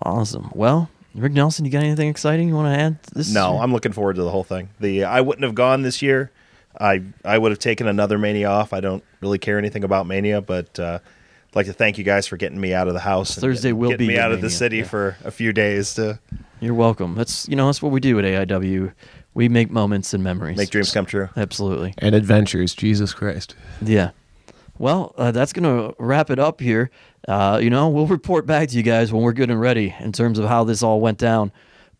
[0.02, 0.50] Awesome.
[0.54, 3.04] Well, Rick Nelson, you got anything exciting you want to add?
[3.14, 3.60] This No.
[3.60, 4.70] I'm looking forward to the whole thing.
[4.80, 6.32] The I wouldn't have gone this year.
[6.80, 8.74] I I would have taken another Mania off.
[8.74, 12.28] I don't really care anything about Mania, but uh, I'd like to thank you guys
[12.28, 13.36] for getting me out of the house.
[13.36, 14.84] and Thursday getting, will getting be me your out of the city yeah.
[14.86, 16.20] for a few days to
[16.60, 17.16] You're welcome.
[17.16, 18.94] That's you know that's what we do at AIW.
[19.34, 20.58] We make moments and memories.
[20.58, 21.30] make dreams come true.
[21.38, 21.94] Absolutely.
[21.98, 23.56] And adventures, Jesus Christ.
[23.82, 24.12] Yeah.
[24.78, 26.90] Well, uh, that's going to wrap it up here.
[27.28, 30.12] Uh, you know, we'll report back to you guys when we're good and ready in
[30.12, 31.52] terms of how this all went down.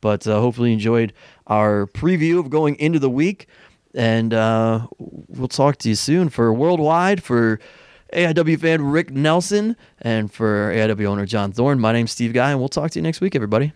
[0.02, 1.14] But uh, hopefully, you enjoyed
[1.46, 3.48] our preview of going into the week.
[3.94, 7.60] And uh, we'll talk to you soon for Worldwide, for
[8.14, 11.80] AIW fan Rick Nelson, and for AIW owner John Thorne.
[11.80, 13.74] My name's Steve Guy, and we'll talk to you next week, everybody.